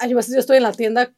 a 0.00 0.06
veces 0.06 0.32
yo 0.32 0.40
estoy 0.40 0.56
en 0.56 0.62
la 0.62 0.72
tienda 0.72 1.12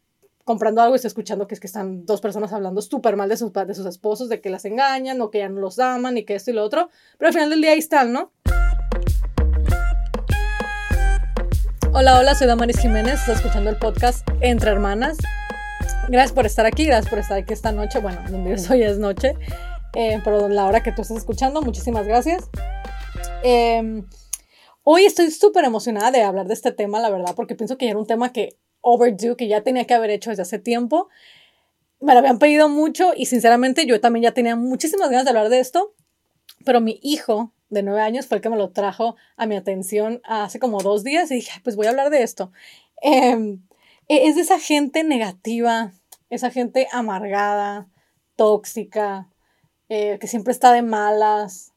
comprando 0.44 0.82
algo 0.82 0.94
y 0.94 0.96
estoy 0.96 1.08
escuchando 1.08 1.46
que 1.46 1.54
es 1.54 1.60
que 1.60 1.68
están 1.68 2.04
dos 2.04 2.20
personas 2.20 2.52
hablando 2.52 2.82
súper 2.82 3.14
mal 3.14 3.28
de 3.28 3.36
sus, 3.36 3.52
de 3.52 3.74
sus 3.74 3.86
esposos, 3.86 4.28
de 4.28 4.40
que 4.40 4.50
las 4.50 4.64
engañan 4.64 5.20
o 5.20 5.30
que 5.30 5.38
ya 5.38 5.48
no 5.48 5.60
los 5.60 5.78
aman 5.78 6.18
y 6.18 6.24
que 6.24 6.34
esto 6.34 6.50
y 6.50 6.54
lo 6.54 6.64
otro, 6.64 6.90
pero 7.16 7.28
al 7.28 7.32
final 7.32 7.50
del 7.50 7.60
día 7.60 7.70
ahí 7.72 7.78
están, 7.78 8.12
¿no? 8.12 8.32
Hola, 11.92 12.18
hola, 12.18 12.34
soy 12.34 12.48
Damaris 12.48 12.80
Jiménez, 12.80 13.20
estás 13.20 13.36
escuchando 13.36 13.70
el 13.70 13.76
podcast 13.76 14.26
Entre 14.40 14.70
Hermanas. 14.70 15.18
Gracias 16.08 16.32
por 16.32 16.46
estar 16.46 16.66
aquí, 16.66 16.84
gracias 16.84 17.08
por 17.08 17.20
estar 17.20 17.38
aquí 17.38 17.52
esta 17.52 17.70
noche. 17.70 18.00
Bueno, 18.00 18.20
donde 18.28 18.50
yo 18.50 18.58
soy 18.58 18.82
es 18.82 18.98
noche, 18.98 19.36
eh, 19.94 20.20
pero 20.24 20.48
la 20.48 20.66
hora 20.66 20.82
que 20.82 20.90
tú 20.90 21.02
estás 21.02 21.18
escuchando, 21.18 21.62
muchísimas 21.62 22.04
gracias. 22.04 22.48
Em, 23.44 24.08
hoy 24.82 25.04
estoy 25.04 25.30
súper 25.30 25.64
emocionada 25.64 26.10
de 26.10 26.24
hablar 26.24 26.48
de 26.48 26.54
este 26.54 26.72
tema, 26.72 26.98
la 26.98 27.10
verdad, 27.10 27.34
porque 27.36 27.54
pienso 27.54 27.78
que 27.78 27.88
era 27.88 27.98
un 27.98 28.06
tema 28.06 28.32
que 28.32 28.58
overdue, 28.82 29.36
que 29.36 29.48
ya 29.48 29.62
tenía 29.62 29.86
que 29.86 29.94
haber 29.94 30.10
hecho 30.10 30.30
desde 30.30 30.42
hace 30.42 30.58
tiempo. 30.58 31.08
Me 32.00 32.12
lo 32.12 32.18
habían 32.18 32.38
pedido 32.38 32.68
mucho 32.68 33.12
y 33.16 33.26
sinceramente 33.26 33.86
yo 33.86 34.00
también 34.00 34.24
ya 34.24 34.32
tenía 34.32 34.56
muchísimas 34.56 35.08
ganas 35.08 35.24
de 35.24 35.30
hablar 35.30 35.48
de 35.48 35.60
esto, 35.60 35.94
pero 36.64 36.80
mi 36.80 37.00
hijo 37.02 37.52
de 37.70 37.82
nueve 37.82 38.02
años 38.02 38.26
fue 38.26 38.36
el 38.36 38.42
que 38.42 38.50
me 38.50 38.56
lo 38.56 38.70
trajo 38.70 39.16
a 39.36 39.46
mi 39.46 39.56
atención 39.56 40.20
hace 40.24 40.58
como 40.58 40.82
dos 40.82 41.04
días 41.04 41.30
y 41.30 41.36
dije, 41.36 41.60
pues 41.64 41.74
voy 41.74 41.86
a 41.86 41.90
hablar 41.90 42.10
de 42.10 42.22
esto. 42.22 42.52
Em, 43.00 43.62
e-, 44.08 44.28
es 44.28 44.36
de 44.36 44.42
esa 44.42 44.58
gente 44.58 45.04
negativa, 45.04 45.92
esa 46.28 46.50
gente 46.50 46.88
amargada, 46.92 47.88
tóxica, 48.36 49.28
eh, 49.88 50.18
que 50.20 50.26
siempre 50.26 50.52
está 50.52 50.72
de 50.72 50.82
malas, 50.82 51.72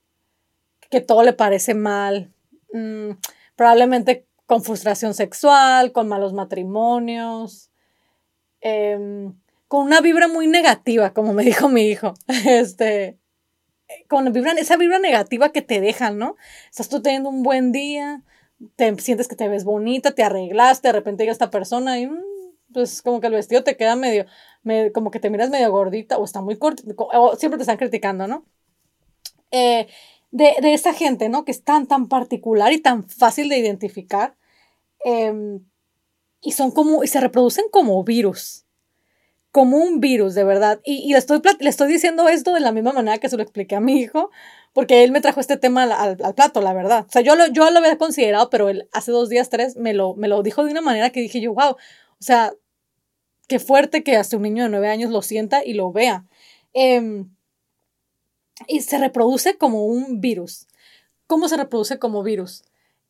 que 0.90 1.02
todo 1.02 1.24
le 1.24 1.34
parece 1.34 1.74
mal, 1.74 2.32
mm, 2.74 3.12
probablemente 3.56 4.25
con 4.46 4.64
frustración 4.64 5.14
sexual, 5.14 5.92
con 5.92 6.08
malos 6.08 6.34
matrimonios, 6.34 7.72
em, 8.62 9.34
con 9.68 9.86
una 9.86 10.02
vibra 10.02 10.28
muy 10.28 10.48
negativa, 10.48 11.14
como 11.14 11.34
me 11.34 11.44
dijo 11.68 11.70
mi 11.70 11.84
hijo. 11.84 12.14
Este, 12.46 13.18
con 14.08 14.32
vibra, 14.32 14.54
esa 14.54 14.78
vibra 14.78 15.00
negativa 15.00 15.52
que 15.52 15.62
te 15.62 15.82
dejan, 15.82 16.18
¿no? 16.18 16.36
Estás 16.70 16.90
tú 16.90 17.02
teniendo 17.02 17.30
un 17.30 17.44
buen 17.44 17.72
día, 17.72 18.24
te 18.76 18.96
sientes 19.00 19.28
que 19.28 19.36
te 19.36 19.48
ves 19.48 19.64
bonita, 19.64 20.12
te 20.12 20.24
arreglaste, 20.24 20.88
de 20.88 20.94
repente 20.94 21.24
llega 21.24 21.32
esta 21.32 21.52
persona 21.52 22.00
y 22.00 22.08
mm, 22.08 22.20
pues 22.74 23.02
como 23.02 23.22
que 23.22 23.28
el 23.28 23.34
vestido 23.34 23.64
te 23.64 23.78
queda 23.78 23.96
medio, 23.96 24.26
como 24.94 25.12
que 25.12 25.20
te 25.20 25.30
miras 25.30 25.50
medio 25.50 25.72
gordita 25.72 26.18
o 26.18 26.26
está 26.26 26.42
muy 26.42 26.58
corta, 26.58 26.84
o 26.98 27.36
siempre 27.36 27.58
te 27.58 27.64
están 27.64 27.78
criticando, 27.78 28.28
¿no? 28.28 28.46
Eh, 29.52 29.88
de, 30.36 30.54
de 30.62 30.74
esa 30.74 30.94
gente, 30.94 31.30
¿no? 31.30 31.46
Que 31.46 31.52
es 31.52 31.64
tan, 31.64 31.88
tan 31.88 32.10
particular 32.10 32.74
y 32.74 32.82
tan 32.82 33.08
fácil 33.08 33.48
de 33.48 33.58
identificar. 33.58 34.36
Em, 35.04 35.62
y 36.42 36.52
son 36.52 36.72
como, 36.72 37.04
y 37.04 37.08
se 37.08 37.22
reproducen 37.22 37.66
como 37.72 38.04
virus 38.04 38.66
como 39.56 39.78
un 39.78 40.02
virus, 40.02 40.36
de 40.36 40.44
verdad. 40.44 40.82
Y, 40.84 41.14
le, 41.14 41.18
estoy, 41.18 41.42
le 41.62 41.70
estoy 41.70 41.88
diciendo 41.88 42.28
esto 42.28 42.52
de 42.54 42.60
la 42.60 42.74
misma 42.74 42.92
manera 42.92 43.20
que 43.20 43.30
se 43.30 43.38
lo 43.38 43.44
expliqué 43.44 43.78
a 43.78 43.80
mi 43.80 44.02
hijo, 44.02 44.30
porque 44.74 45.06
él 45.06 45.14
me 45.14 45.22
trajo 45.22 45.40
este 45.40 45.56
tema 45.56 45.84
al, 45.84 46.18
plato, 46.18 46.60
la 46.60 46.74
verdad. 46.74 47.06
O 47.08 47.10
sea, 47.10 47.22
yo 47.22 47.38
lo, 47.38 47.48
yo 47.48 47.72
lo 47.72 47.80
había 47.80 47.98
considerado, 47.98 48.50
pero 48.50 48.68
él 48.68 48.90
hace 48.92 49.14
dos 49.14 49.30
días, 49.30 49.50
tres, 49.50 49.78
me 49.78 49.94
lo, 49.94 50.14
me 50.16 50.28
lo 50.28 50.44
dijo 50.44 50.66
de 50.66 50.72
una 50.72 50.82
manera 50.82 51.10
que 51.12 51.22
dije 51.22 51.40
yo, 51.40 51.54
wow, 51.54 51.72
o 51.72 51.78
sea, 52.20 52.52
qué 53.48 53.60
fuerte 53.60 54.04
que 54.04 54.18
hasta 54.18 54.36
un 54.36 54.44
niño 54.44 54.64
de 54.64 54.70
nueve 54.70 54.90
años 54.90 55.10
lo 55.10 55.22
sienta 55.22 55.64
y 55.64 55.72
lo 55.74 55.94
vea. 55.94 56.26
Em, 56.74 57.34
y 58.68 58.82
se 58.82 58.98
reproduce 58.98 59.58
como 59.58 59.86
un 59.86 60.22
virus. 60.22 60.68
¿Cómo 61.28 61.48
se 61.48 61.58
reproduce 61.58 62.00
como 62.00 62.24
virus? 62.24 62.64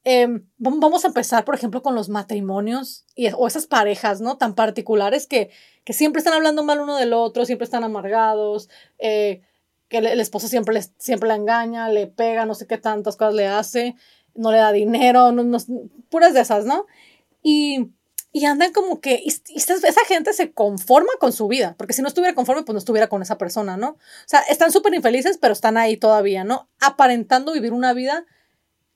Em, 0.03 0.45
vamos 0.57 1.03
a 1.03 1.07
empezar, 1.07 1.45
por 1.45 1.55
ejemplo, 1.55 1.81
con 1.81 1.95
los 1.95 2.09
matrimonios 2.09 3.05
y, 3.15 3.27
o 3.35 3.47
esas 3.47 3.65
parejas, 3.65 4.21
¿no? 4.21 4.37
Tan 4.37 4.53
particulares 4.53 5.25
que, 5.25 5.49
que 5.83 5.93
siempre 5.93 6.19
están 6.19 6.35
hablando 6.35 6.63
mal 6.63 6.79
uno 6.79 6.95
del 6.97 7.13
otro, 7.13 7.45
siempre 7.45 7.65
están 7.65 7.83
amargados, 7.83 8.69
eh, 8.99 9.41
que 9.87 9.97
el, 9.97 10.19
esposo 10.19 10.47
siempre, 10.47 10.75
les, 10.75 10.93
siempre 10.99 11.33
engaña, 11.33 11.89
le 11.89 12.05
pega, 12.05 12.45
no 12.45 12.53
sé 12.53 12.67
qué 12.67 12.77
tantas 12.77 13.17
cosas 13.17 13.33
le 13.33 13.47
hace, 13.47 13.95
no 14.35 14.51
le 14.51 14.59
da 14.59 14.71
dinero, 14.71 15.31
no, 15.31 15.57
puras 16.09 16.35
de 16.35 16.41
esas, 16.41 16.65
¿no? 16.65 16.85
Y, 17.41 17.91
y 18.35 18.43
andan 18.43 18.73
como 18.73 18.99
que, 18.99 19.23
esa 19.25 20.05
gente 20.09 20.33
se 20.33 20.51
conforma 20.51 21.11
con 21.21 21.31
su 21.31 21.47
vida, 21.47 21.73
porque 21.77 21.93
si 21.93 22.01
no 22.01 22.09
estuviera 22.09 22.35
conforme, 22.35 22.63
pues 22.63 22.73
no 22.73 22.79
estuviera 22.79 23.07
con 23.07 23.21
esa 23.21 23.37
persona, 23.37 23.77
¿no? 23.77 23.91
O 23.91 23.97
sea, 24.25 24.41
están 24.41 24.73
súper 24.73 24.93
infelices, 24.93 25.37
pero 25.37 25.53
están 25.53 25.77
ahí 25.77 25.95
todavía, 25.95 26.43
¿no? 26.43 26.67
Aparentando 26.81 27.53
vivir 27.53 27.71
una 27.71 27.93
vida 27.93 28.25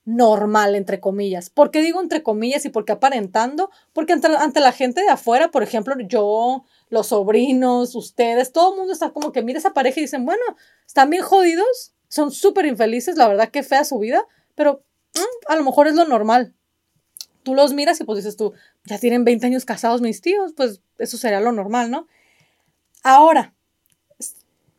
normal, 0.04 0.74
entre 0.74 1.00
comillas. 1.00 1.48
¿Por 1.48 1.70
qué 1.70 1.80
digo 1.80 2.02
entre 2.02 2.22
comillas 2.22 2.66
y 2.66 2.68
por 2.68 2.84
qué 2.84 2.92
aparentando? 2.92 3.70
Porque 3.94 4.12
ante, 4.12 4.26
ante, 4.26 4.60
la 4.60 4.72
gente 4.72 5.00
de 5.00 5.08
afuera, 5.08 5.50
por 5.50 5.62
ejemplo, 5.62 5.94
yo, 6.00 6.66
los 6.90 7.06
sobrinos, 7.06 7.94
ustedes, 7.94 8.52
todo 8.52 8.72
el 8.72 8.76
mundo 8.76 8.92
está 8.92 9.08
como 9.08 9.32
que 9.32 9.42
mira 9.42 9.58
esa 9.58 9.72
pareja 9.72 10.00
y 10.00 10.02
dicen, 10.02 10.26
bueno, 10.26 10.42
están 10.86 11.08
bien 11.08 11.22
jodidos, 11.22 11.94
son 12.08 12.30
súper 12.30 12.66
infelices, 12.66 13.16
la 13.16 13.26
verdad 13.26 13.48
que 13.48 13.62
fea 13.62 13.86
su 13.86 13.98
vida, 14.00 14.22
pero 14.54 14.84
mm, 15.14 15.50
a 15.50 15.56
lo 15.56 15.64
mejor 15.64 15.88
es 15.88 15.94
lo 15.94 16.04
normal. 16.04 16.54
Tú 17.42 17.54
los 17.54 17.72
miras 17.72 18.00
y 18.00 18.04
pues 18.04 18.18
dices 18.18 18.36
tú, 18.36 18.52
ya 18.84 18.98
tienen 18.98 19.24
20 19.24 19.46
años 19.46 19.64
casados 19.64 20.00
mis 20.00 20.20
tíos, 20.20 20.52
pues 20.54 20.80
eso 20.98 21.16
sería 21.16 21.40
lo 21.40 21.52
normal, 21.52 21.90
¿no? 21.90 22.06
Ahora, 23.02 23.54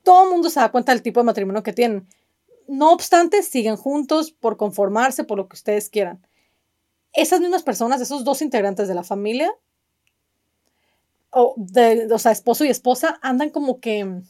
todo 0.04 0.26
el 0.26 0.32
mundo 0.32 0.50
se 0.50 0.60
da 0.60 0.72
cuenta 0.72 0.92
del 0.92 1.02
tipo 1.02 1.20
de 1.20 1.26
matrimonio 1.26 1.64
que 1.64 1.74
tienen. 1.74 2.08
No 2.68 2.92
obstante, 2.92 3.44
siguen 3.44 3.76
juntos 3.76 4.32
por 4.32 4.58
conformarse, 4.58 5.24
por 5.24 5.38
lo 5.38 5.48
que 5.48 5.56
ustedes 5.56 5.90
quieran. 5.90 6.26
Esas 7.14 7.42
mismas 7.42 7.64
personas, 7.64 8.00
esos 8.02 8.24
dos 8.24 8.42
integrantes 8.42 8.88
de 8.88 8.96
la 8.96 9.04
familia, 9.04 9.52
o, 11.32 11.54
de, 11.58 12.08
o 12.12 12.20
sea, 12.20 12.32
esposo 12.32 12.66
y 12.66 12.70
esposa, 12.70 13.20
andan 13.22 13.50
como 13.50 13.80
que 13.80 14.22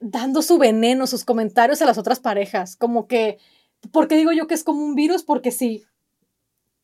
dando 0.00 0.42
su 0.42 0.58
veneno, 0.58 1.06
sus 1.06 1.24
comentarios 1.24 1.80
a 1.80 1.86
las 1.86 1.98
otras 1.98 2.20
parejas. 2.20 2.76
Como 2.76 3.06
que, 3.06 3.38
¿por 3.92 4.08
qué 4.08 4.16
digo 4.16 4.32
yo 4.32 4.46
que 4.46 4.54
es 4.54 4.64
como 4.64 4.84
un 4.84 4.94
virus? 4.94 5.22
Porque 5.22 5.52
si 5.52 5.84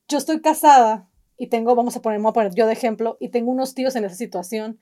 yo 0.08 0.18
estoy 0.18 0.40
casada 0.40 1.08
y 1.36 1.48
tengo, 1.48 1.74
vamos 1.74 1.96
a 1.96 2.02
poner, 2.02 2.18
vamos 2.18 2.30
a 2.30 2.34
poner 2.34 2.54
yo 2.54 2.66
de 2.66 2.72
ejemplo, 2.72 3.16
y 3.20 3.28
tengo 3.28 3.50
unos 3.50 3.74
tíos 3.74 3.94
en 3.96 4.04
esa 4.04 4.16
situación, 4.16 4.80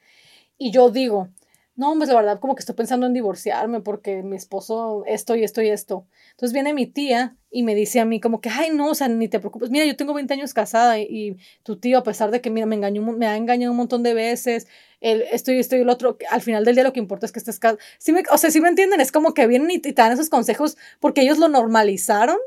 y 0.59 0.71
yo 0.71 0.91
digo, 0.91 1.29
no, 1.77 1.95
pues 1.97 2.09
la 2.09 2.17
verdad 2.17 2.41
como 2.41 2.55
que 2.55 2.61
estoy 2.61 2.75
pensando 2.75 3.07
en 3.07 3.13
divorciarme 3.13 3.81
porque 3.81 4.23
mi 4.23 4.37
esposo 4.37 5.05
esto 5.07 5.37
y 5.37 5.45
esto 5.45 5.61
y 5.61 5.69
esto. 5.69 6.07
Entonces 6.31 6.55
viene 6.55 6.73
mi 6.73 6.87
tía 6.87 7.37
y 7.51 7.65
me 7.65 7.75
dice 7.75 8.01
a 8.01 8.07
mí 8.07 8.19
como 8.19 8.41
que, 8.41 8.49
ay, 8.49 8.71
no, 8.73 8.91
o 8.91 8.95
sea, 8.95 9.09
ni 9.09 9.29
te 9.29 9.41
preocupes. 9.41 9.69
Mira, 9.69 9.85
yo 9.85 9.95
tengo 9.95 10.15
20 10.15 10.33
años 10.33 10.55
casada 10.55 10.99
y, 10.99 11.37
tu 11.63 11.77
tío, 11.77 11.99
a 11.99 12.03
pesar 12.03 12.31
de 12.31 12.41
que, 12.41 12.49
mira, 12.49 12.65
me 12.65 12.77
engañó, 12.77 13.03
me 13.03 13.27
ha 13.27 13.37
engañado 13.37 13.73
un 13.73 13.77
montón 13.77 14.03
de 14.03 14.15
veces, 14.15 14.67
el, 15.03 15.23
esto 15.31 15.53
y 15.53 15.59
esto 15.59 15.77
y 15.77 15.81
el 15.81 15.91
otro, 15.91 16.17
al 16.31 16.41
final 16.41 16.65
del 16.65 16.77
día 16.77 16.85
lo 16.85 16.95
que 16.95 17.01
importa 17.01 17.27
es 17.27 17.33
que 17.33 17.41
estés 17.41 17.59
casada. 17.59 17.79
¿Sí 17.99 18.15
o 18.31 18.39
sea, 18.39 18.51
si 18.51 18.61
me 18.63 18.69
entienden, 18.71 19.03
es 19.03 19.13
como 19.13 19.35
que 19.35 19.47
vienen 19.47 19.71
y, 19.71 19.79
te 19.79 19.93
dan 19.93 20.13
esos 20.13 20.31
consejos 20.31 20.79
porque 20.99 21.21
ellos 21.21 21.37
lo 21.39 21.49
normalizaron. 21.49 22.39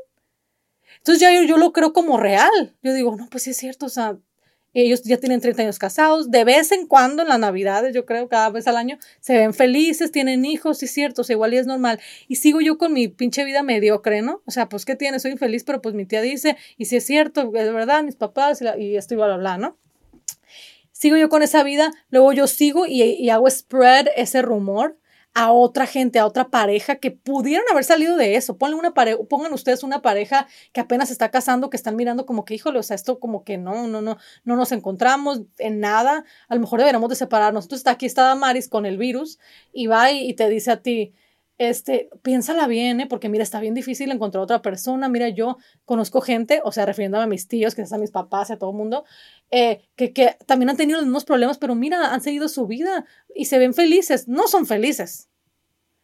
Entonces 1.00 1.20
ya 1.20 1.32
yo, 1.32 1.42
yo 1.42 1.56
lo 1.56 1.72
creo 1.72 1.92
como 1.92 2.16
real. 2.18 2.76
Yo 2.82 2.92
digo, 2.92 3.16
no, 3.16 3.28
pues 3.30 3.44
sí 3.44 3.50
es 3.50 3.56
cierto, 3.56 3.86
o 3.86 3.90
sea, 3.90 4.18
ellos 4.72 5.02
ya 5.02 5.16
tienen 5.16 5.40
30 5.40 5.62
años 5.62 5.78
casados, 5.78 6.30
de 6.30 6.44
vez 6.44 6.70
en 6.70 6.86
cuando 6.86 7.22
en 7.22 7.28
las 7.28 7.40
navidades, 7.40 7.92
yo 7.92 8.06
creo, 8.06 8.28
cada 8.28 8.50
vez 8.50 8.68
al 8.68 8.76
año, 8.76 8.98
se 9.18 9.36
ven 9.36 9.52
felices, 9.52 10.12
tienen 10.12 10.44
hijos, 10.44 10.78
sí 10.78 10.84
es 10.84 10.92
cierto, 10.92 11.22
o 11.22 11.32
igual 11.32 11.54
y 11.54 11.56
es 11.56 11.66
normal. 11.66 12.00
Y 12.28 12.36
sigo 12.36 12.60
yo 12.60 12.78
con 12.78 12.92
mi 12.92 13.08
pinche 13.08 13.44
vida 13.44 13.64
mediocre, 13.64 14.22
¿no? 14.22 14.42
O 14.46 14.50
sea, 14.52 14.68
pues, 14.68 14.84
¿qué 14.84 14.94
tiene? 14.94 15.18
Soy 15.18 15.32
infeliz, 15.32 15.64
pero 15.64 15.82
pues 15.82 15.94
mi 15.94 16.06
tía 16.06 16.22
dice, 16.22 16.56
y 16.76 16.84
si 16.84 16.96
es 16.96 17.04
cierto, 17.04 17.50
es 17.54 17.72
verdad, 17.72 18.04
mis 18.04 18.14
papás, 18.14 18.62
y, 18.78 18.96
esto 18.96 19.14
y 19.14 19.16
bla, 19.16 19.36
bla, 19.36 19.58
¿no? 19.58 19.76
Sigo 20.92 21.16
yo 21.16 21.28
con 21.30 21.42
esa 21.42 21.64
vida, 21.64 21.90
luego 22.10 22.32
yo 22.32 22.46
sigo 22.46 22.86
y, 22.86 23.02
y 23.02 23.30
hago 23.30 23.50
spread 23.50 24.08
ese 24.16 24.42
rumor 24.42 24.99
a 25.34 25.52
otra 25.52 25.86
gente, 25.86 26.18
a 26.18 26.26
otra 26.26 26.48
pareja 26.50 26.96
que 26.96 27.10
pudieron 27.10 27.64
haber 27.70 27.84
salido 27.84 28.16
de 28.16 28.36
eso. 28.36 28.58
Ponle 28.58 28.76
una 28.76 28.92
pongan 29.28 29.52
ustedes 29.52 29.82
una 29.82 30.02
pareja 30.02 30.46
que 30.72 30.80
apenas 30.80 31.10
está 31.10 31.30
casando, 31.30 31.70
que 31.70 31.76
están 31.76 31.96
mirando 31.96 32.26
como 32.26 32.44
que, 32.44 32.54
híjole, 32.54 32.78
o 32.78 32.82
sea, 32.82 32.96
esto 32.96 33.20
como 33.20 33.44
que 33.44 33.56
no, 33.56 33.86
no, 33.86 34.02
no, 34.02 34.18
no 34.44 34.56
nos 34.56 34.72
encontramos 34.72 35.42
en 35.58 35.80
nada. 35.80 36.24
A 36.48 36.54
lo 36.54 36.60
mejor 36.60 36.80
deberíamos 36.80 37.08
de 37.10 37.16
separarnos. 37.16 37.64
Entonces 37.64 37.86
aquí 37.86 38.06
está 38.06 38.24
Damaris 38.24 38.68
con 38.68 38.86
el 38.86 38.98
virus 38.98 39.38
y 39.72 39.86
va 39.86 40.10
y, 40.12 40.34
te 40.34 40.48
dice 40.48 40.72
a 40.72 40.82
ti, 40.82 41.14
este, 41.58 42.08
piénsala 42.22 42.66
bien, 42.66 43.00
¿eh? 43.00 43.06
porque 43.06 43.28
mira, 43.28 43.42
está 43.42 43.60
bien 43.60 43.74
difícil 43.74 44.10
encontrar 44.10 44.42
otra 44.42 44.62
persona. 44.62 45.08
Mira, 45.08 45.28
yo 45.28 45.58
conozco 45.84 46.20
gente, 46.22 46.62
o 46.64 46.72
sea, 46.72 46.86
refiriéndome 46.86 47.24
a 47.24 47.26
mis 47.26 47.48
tíos, 47.48 47.74
que 47.74 47.82
a 47.82 47.98
mis 47.98 48.10
papás 48.10 48.50
y 48.50 48.54
a 48.54 48.58
todo 48.58 48.70
el 48.70 48.76
mundo, 48.76 49.04
eh, 49.50 49.82
que, 49.94 50.12
que 50.12 50.36
también 50.46 50.70
han 50.70 50.76
tenido 50.76 50.98
los 50.98 51.06
mismos 51.06 51.24
problemas, 51.24 51.58
pero 51.58 51.74
mira, 51.74 52.12
han 52.12 52.22
seguido 52.22 52.48
su 52.48 52.66
vida 52.66 53.04
y 53.34 53.44
se 53.44 53.58
ven 53.58 53.74
felices. 53.74 54.26
No 54.26 54.48
son 54.48 54.66
felices, 54.66 55.29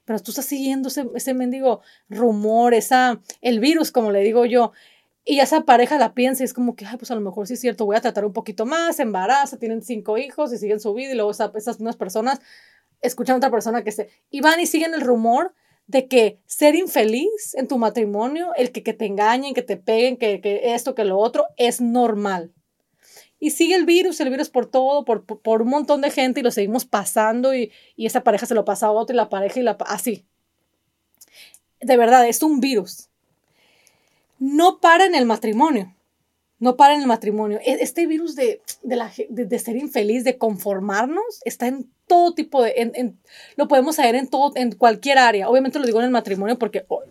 pero 0.06 0.20
tú 0.20 0.30
estás 0.30 0.46
siguiendo 0.46 0.88
ese, 0.88 1.34
mendigo 1.34 1.82
rumor, 2.08 2.72
esa, 2.72 3.20
el 3.42 3.60
virus, 3.60 3.92
como 3.92 4.12
le 4.12 4.20
digo 4.20 4.46
yo, 4.46 4.72
y 5.24 5.40
esa 5.40 5.62
pareja 5.62 5.98
la 5.98 6.14
piensa 6.14 6.44
y 6.44 6.46
es 6.46 6.54
como 6.54 6.76
que, 6.76 6.86
ay, 6.86 6.96
pues 6.96 7.10
a 7.10 7.16
lo 7.16 7.20
mejor 7.20 7.48
sí 7.48 7.54
es 7.54 7.60
cierto, 7.60 7.84
voy 7.84 7.96
a 7.96 8.00
tratar 8.00 8.24
un 8.24 8.32
poquito 8.32 8.64
más, 8.64 9.00
embaraza, 9.00 9.58
tienen 9.58 9.82
cinco 9.82 10.16
hijos 10.16 10.52
y 10.52 10.58
siguen 10.58 10.78
su 10.78 10.94
vida 10.94 11.10
y 11.12 11.16
luego 11.16 11.32
esas 11.32 11.80
mismas 11.80 11.96
personas 11.96 12.40
escuchan 13.02 13.34
a 13.34 13.38
otra 13.38 13.50
persona 13.50 13.82
que 13.82 13.90
se... 13.90 14.08
Y 14.30 14.40
van 14.40 14.60
y 14.60 14.66
siguen 14.66 14.94
el 14.94 15.00
rumor 15.00 15.52
de 15.88 16.06
que 16.06 16.38
ser 16.46 16.76
infeliz 16.76 17.54
en 17.54 17.66
tu 17.66 17.76
matrimonio, 17.76 18.52
el 18.54 18.70
que, 18.70 18.84
que 18.84 18.92
te 18.92 19.06
engañen, 19.06 19.54
que 19.54 19.62
te 19.62 19.76
peguen, 19.76 20.16
que 20.16 20.40
esto, 20.62 20.94
que 20.94 21.04
lo 21.04 21.18
otro, 21.18 21.46
es 21.56 21.80
normal. 21.80 22.52
Y 23.38 23.50
sigue 23.50 23.74
el 23.74 23.84
virus, 23.84 24.20
el 24.20 24.30
virus 24.30 24.48
por 24.48 24.66
todo, 24.66 25.04
por, 25.04 25.24
por, 25.24 25.62
un 25.62 25.68
montón 25.68 26.00
de 26.00 26.10
gente 26.10 26.40
y 26.40 26.42
lo 26.42 26.50
seguimos 26.50 26.86
pasando 26.86 27.54
y, 27.54 27.70
y, 27.94 28.06
esa 28.06 28.22
pareja 28.22 28.46
se 28.46 28.54
lo 28.54 28.64
pasa 28.64 28.86
a 28.86 28.92
otro 28.92 29.14
y 29.14 29.16
la 29.16 29.28
pareja 29.28 29.60
y 29.60 29.62
la... 29.62 29.76
así. 29.86 30.24
De 31.80 31.96
verdad, 31.96 32.26
es 32.26 32.42
un 32.42 32.60
virus. 32.60 33.10
No 34.38 34.80
para 34.80 35.04
en 35.04 35.14
el 35.14 35.26
matrimonio. 35.26 35.94
No 36.58 36.76
para 36.76 36.94
en 36.94 37.02
el 37.02 37.06
matrimonio. 37.06 37.58
E, 37.58 37.76
este 37.82 38.06
virus 38.06 38.34
de, 38.34 38.62
de, 38.82 38.96
la, 38.96 39.12
de, 39.28 39.58
ser 39.58 39.76
infeliz, 39.76 40.24
de 40.24 40.38
conformarnos, 40.38 41.42
está 41.44 41.66
en 41.66 41.90
todo 42.06 42.32
tipo 42.32 42.62
de... 42.62 42.72
En, 42.76 43.18
lo 43.56 43.68
podemos 43.68 43.96
saber 43.96 44.14
en, 44.14 44.28
todo, 44.28 44.52
en 44.56 44.72
cualquier 44.72 45.18
área. 45.18 45.50
Obviamente 45.50 45.78
lo 45.78 45.84
digo 45.84 45.98
en 45.98 46.06
el 46.06 46.10
matrimonio 46.10 46.58
porque 46.58 46.86
oh, 46.88 47.02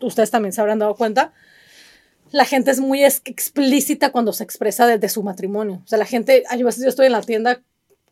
ustedes 0.00 0.30
también 0.30 0.52
se 0.52 0.60
habrán 0.60 0.78
dado 0.78 0.94
cuenta 0.94 1.32
la 2.30 2.44
gente 2.44 2.70
es 2.70 2.80
muy 2.80 3.04
explícita 3.04 4.10
cuando 4.10 4.32
se 4.32 4.44
expresa 4.44 4.86
desde 4.86 5.08
su 5.08 5.22
matrimonio. 5.22 5.82
O 5.84 5.86
sea, 5.88 5.98
la 5.98 6.04
gente, 6.04 6.44
a 6.48 6.56
veces 6.56 6.82
yo 6.82 6.88
estoy 6.88 7.06
en 7.06 7.12
la 7.12 7.22
tienda 7.22 7.62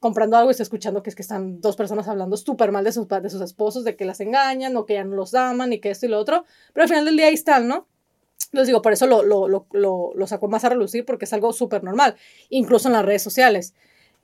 comprando 0.00 0.36
algo 0.36 0.50
y 0.50 0.52
estoy 0.52 0.64
escuchando 0.64 1.02
que 1.02 1.10
es 1.10 1.16
que 1.16 1.22
están 1.22 1.60
dos 1.60 1.76
personas 1.76 2.06
hablando 2.08 2.36
súper 2.36 2.70
mal 2.72 2.84
de 2.84 2.92
sus, 2.92 3.08
de 3.08 3.30
sus 3.30 3.40
esposos, 3.40 3.84
de 3.84 3.96
que 3.96 4.04
las 4.04 4.20
engañan 4.20 4.76
o 4.76 4.86
que 4.86 4.94
ya 4.94 5.04
no 5.04 5.16
los 5.16 5.34
aman 5.34 5.72
y 5.72 5.80
que 5.80 5.90
esto 5.90 6.06
y 6.06 6.08
lo 6.08 6.18
otro. 6.18 6.44
Pero 6.72 6.82
al 6.84 6.88
final 6.88 7.04
del 7.04 7.16
día 7.16 7.26
ahí 7.26 7.34
están, 7.34 7.68
¿no? 7.68 7.86
Les 8.52 8.66
digo, 8.66 8.82
por 8.82 8.92
eso 8.92 9.06
lo, 9.06 9.22
lo, 9.22 9.48
lo, 9.48 9.66
lo, 9.72 10.26
saco 10.26 10.48
más 10.48 10.64
a 10.64 10.68
relucir 10.68 11.04
porque 11.04 11.24
es 11.24 11.32
algo 11.32 11.52
súper 11.52 11.82
normal, 11.82 12.16
incluso 12.48 12.88
en 12.88 12.94
las 12.94 13.04
redes 13.04 13.22
sociales. 13.22 13.74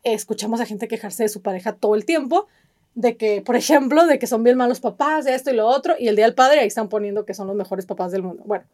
Escuchamos 0.04 0.60
a 0.60 0.66
gente 0.66 0.88
quejarse 0.88 1.24
de 1.24 1.28
su 1.28 1.42
pareja 1.42 1.72
todo 1.72 1.94
el 1.94 2.04
tiempo, 2.04 2.46
de 2.94 3.16
que, 3.16 3.42
por 3.42 3.56
ejemplo, 3.56 4.06
de 4.06 4.18
que 4.18 4.26
son 4.26 4.44
bien 4.44 4.56
malos 4.56 4.80
papás, 4.80 5.24
de 5.24 5.34
esto 5.34 5.50
y 5.50 5.54
lo 5.54 5.66
otro, 5.66 5.94
y 5.98 6.08
el 6.08 6.16
día 6.16 6.26
del 6.26 6.34
padre 6.34 6.60
ahí 6.60 6.68
están 6.68 6.88
poniendo 6.88 7.24
que 7.24 7.34
son 7.34 7.46
los 7.46 7.56
mejores 7.56 7.86
papás 7.86 8.12
del 8.12 8.22
mundo. 8.22 8.42
Bueno, 8.46 8.64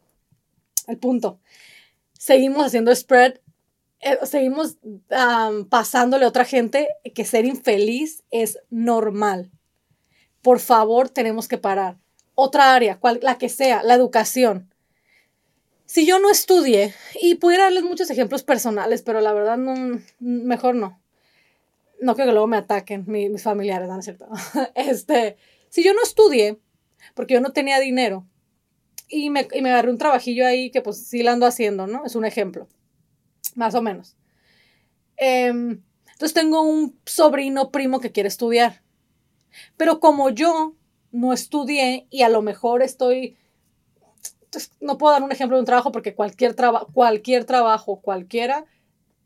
el 0.89 0.99
punto. 0.99 1.39
Seguimos 2.13 2.67
haciendo 2.67 2.95
spread, 2.95 3.35
eh, 4.01 4.19
seguimos 4.25 4.79
pasándole 5.69 6.25
a 6.25 6.29
otra 6.29 6.45
gente 6.45 6.89
que 7.15 7.25
ser 7.25 7.45
infeliz 7.45 8.25
es 8.31 8.59
normal. 8.71 9.51
Por 10.43 10.61
favor, 10.61 11.09
tenemos 11.09 11.49
que 11.49 11.59
parar. 11.59 11.99
Otra 12.35 12.75
área, 12.75 12.99
cual, 12.99 13.19
la 13.23 13.39
que 13.39 13.49
sea, 13.49 13.83
la 13.83 13.95
educación. 13.95 14.73
Si 15.87 16.07
yo 16.07 16.21
no 16.21 16.31
estudié, 16.31 16.95
y 17.21 17.37
pudiera 17.37 17.65
darles 17.65 17.83
muchos 17.83 18.11
ejemplos 18.11 18.43
personales, 18.43 19.03
pero 19.03 19.21
la 19.21 19.33
verdad 19.33 19.57
no, 19.57 20.01
mejor 20.21 20.75
no. 20.75 21.01
No 22.01 22.15
creo 22.15 22.27
que 22.27 22.33
luego 22.33 22.47
me 22.47 22.59
ataquen 22.59 23.05
mis, 23.07 23.43
familiares, 23.43 23.89
¿no 23.89 23.99
es 23.99 24.05
cierto? 24.05 24.29
Este, 24.75 25.37
si 25.71 25.83
yo 25.83 25.95
no 25.95 26.03
estudié, 26.03 26.59
porque 27.15 27.35
yo 27.35 27.41
no 27.41 27.53
tenía 27.53 27.81
dinero, 27.81 28.27
y 29.09 29.31
me, 29.31 29.49
y 29.53 29.63
me 29.63 29.71
agarré 29.71 29.91
un 29.91 29.99
trabajillo 29.99 30.47
ahí 30.47 30.71
que 30.71 30.83
pues 30.83 31.07
sí 31.07 31.27
ando 31.27 31.47
haciendo, 31.47 31.87
¿no? 31.87 32.05
Es 32.05 32.15
un 32.15 32.25
ejemplo, 32.25 32.69
más 33.55 33.75
o 33.75 33.83
menos. 33.83 34.17
Em, 35.17 35.83
entonces 36.13 36.35
tengo 36.35 36.63
un 36.63 36.99
sobrino 37.07 37.71
primo 37.71 38.01
que 38.01 38.13
quiere 38.13 38.29
estudiar, 38.29 38.83
pero 39.77 40.01
como 40.01 40.31
yo 40.31 40.75
no 41.11 41.33
estudié 41.33 42.07
y 42.11 42.23
a 42.23 42.29
lo 42.29 42.43
mejor 42.43 42.83
estoy, 42.83 43.37
pues, 44.51 44.73
no 44.81 44.99
puedo 44.99 45.13
dar 45.13 45.23
un 45.23 45.33
ejemplo 45.33 45.57
de 45.57 45.61
un 45.61 45.67
trabajo 45.67 45.93
porque 45.93 46.15
cualquier, 46.15 46.55
traba, 46.55 46.87
cualquier 46.93 47.45
trabajo, 47.45 48.01
cualquiera, 48.01 48.67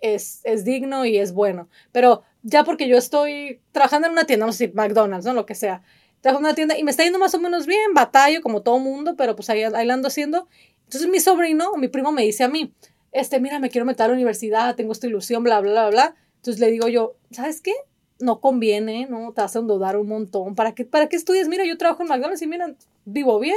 es, 0.00 0.40
es, 0.44 0.64
digno 0.64 1.04
y 1.04 1.16
es 1.16 1.32
bueno. 1.32 1.68
Pero 1.92 2.22
ya 2.42 2.64
porque 2.64 2.88
yo 2.88 2.96
estoy 2.98 3.60
trabajando 3.72 4.06
en 4.06 4.12
una 4.12 4.24
tienda, 4.24 4.46
no 4.46 4.52
sé 4.52 4.66
si 4.66 4.72
McDonald's, 4.72 5.26
¿no? 5.26 5.32
Lo 5.32 5.46
que 5.46 5.54
sea 5.54 5.82
trabajo 6.22 6.40
en 6.40 6.46
una 6.46 6.54
tienda 6.54 6.78
y 6.78 6.84
me 6.84 6.90
está 6.90 7.02
yendo 7.02 7.18
más 7.18 7.34
o 7.34 7.40
menos 7.40 7.66
bien, 7.66 7.92
batallo 7.92 8.40
como 8.40 8.62
todo 8.62 8.78
mundo, 8.78 9.16
pero 9.16 9.36
pues 9.36 9.50
ahí, 9.50 9.62
ahí 9.62 9.90
ando 9.90 10.08
haciendo. 10.08 10.48
Entonces 10.84 11.10
mi 11.10 11.20
sobrino, 11.20 11.74
mi 11.76 11.88
primo 11.88 12.12
me 12.12 12.22
dice 12.22 12.44
a 12.44 12.48
mí, 12.48 12.72
este, 13.10 13.40
mira, 13.40 13.58
me 13.58 13.68
quiero 13.68 13.84
meter 13.84 14.04
a 14.04 14.08
la 14.08 14.14
universidad, 14.14 14.74
tengo 14.74 14.92
esta 14.92 15.06
ilusión, 15.06 15.42
bla, 15.42 15.60
bla, 15.60 15.72
bla, 15.72 15.90
bla. 15.90 16.16
Entonces 16.36 16.60
le 16.60 16.70
digo 16.70 16.88
yo, 16.88 17.16
¿sabes 17.30 17.60
qué? 17.60 17.74
No 18.20 18.40
conviene, 18.40 19.06
¿no? 19.06 19.32
Te 19.32 19.42
hacen 19.42 19.66
dudar 19.66 19.96
un 19.96 20.08
montón. 20.08 20.54
¿Para 20.54 20.74
qué, 20.74 20.84
¿Para 20.84 21.08
qué 21.08 21.16
estudias? 21.16 21.48
Mira, 21.48 21.64
yo 21.64 21.76
trabajo 21.76 22.02
en 22.02 22.08
McDonald's 22.08 22.40
y 22.42 22.46
mira, 22.46 22.74
vivo 23.04 23.38
bien, 23.38 23.56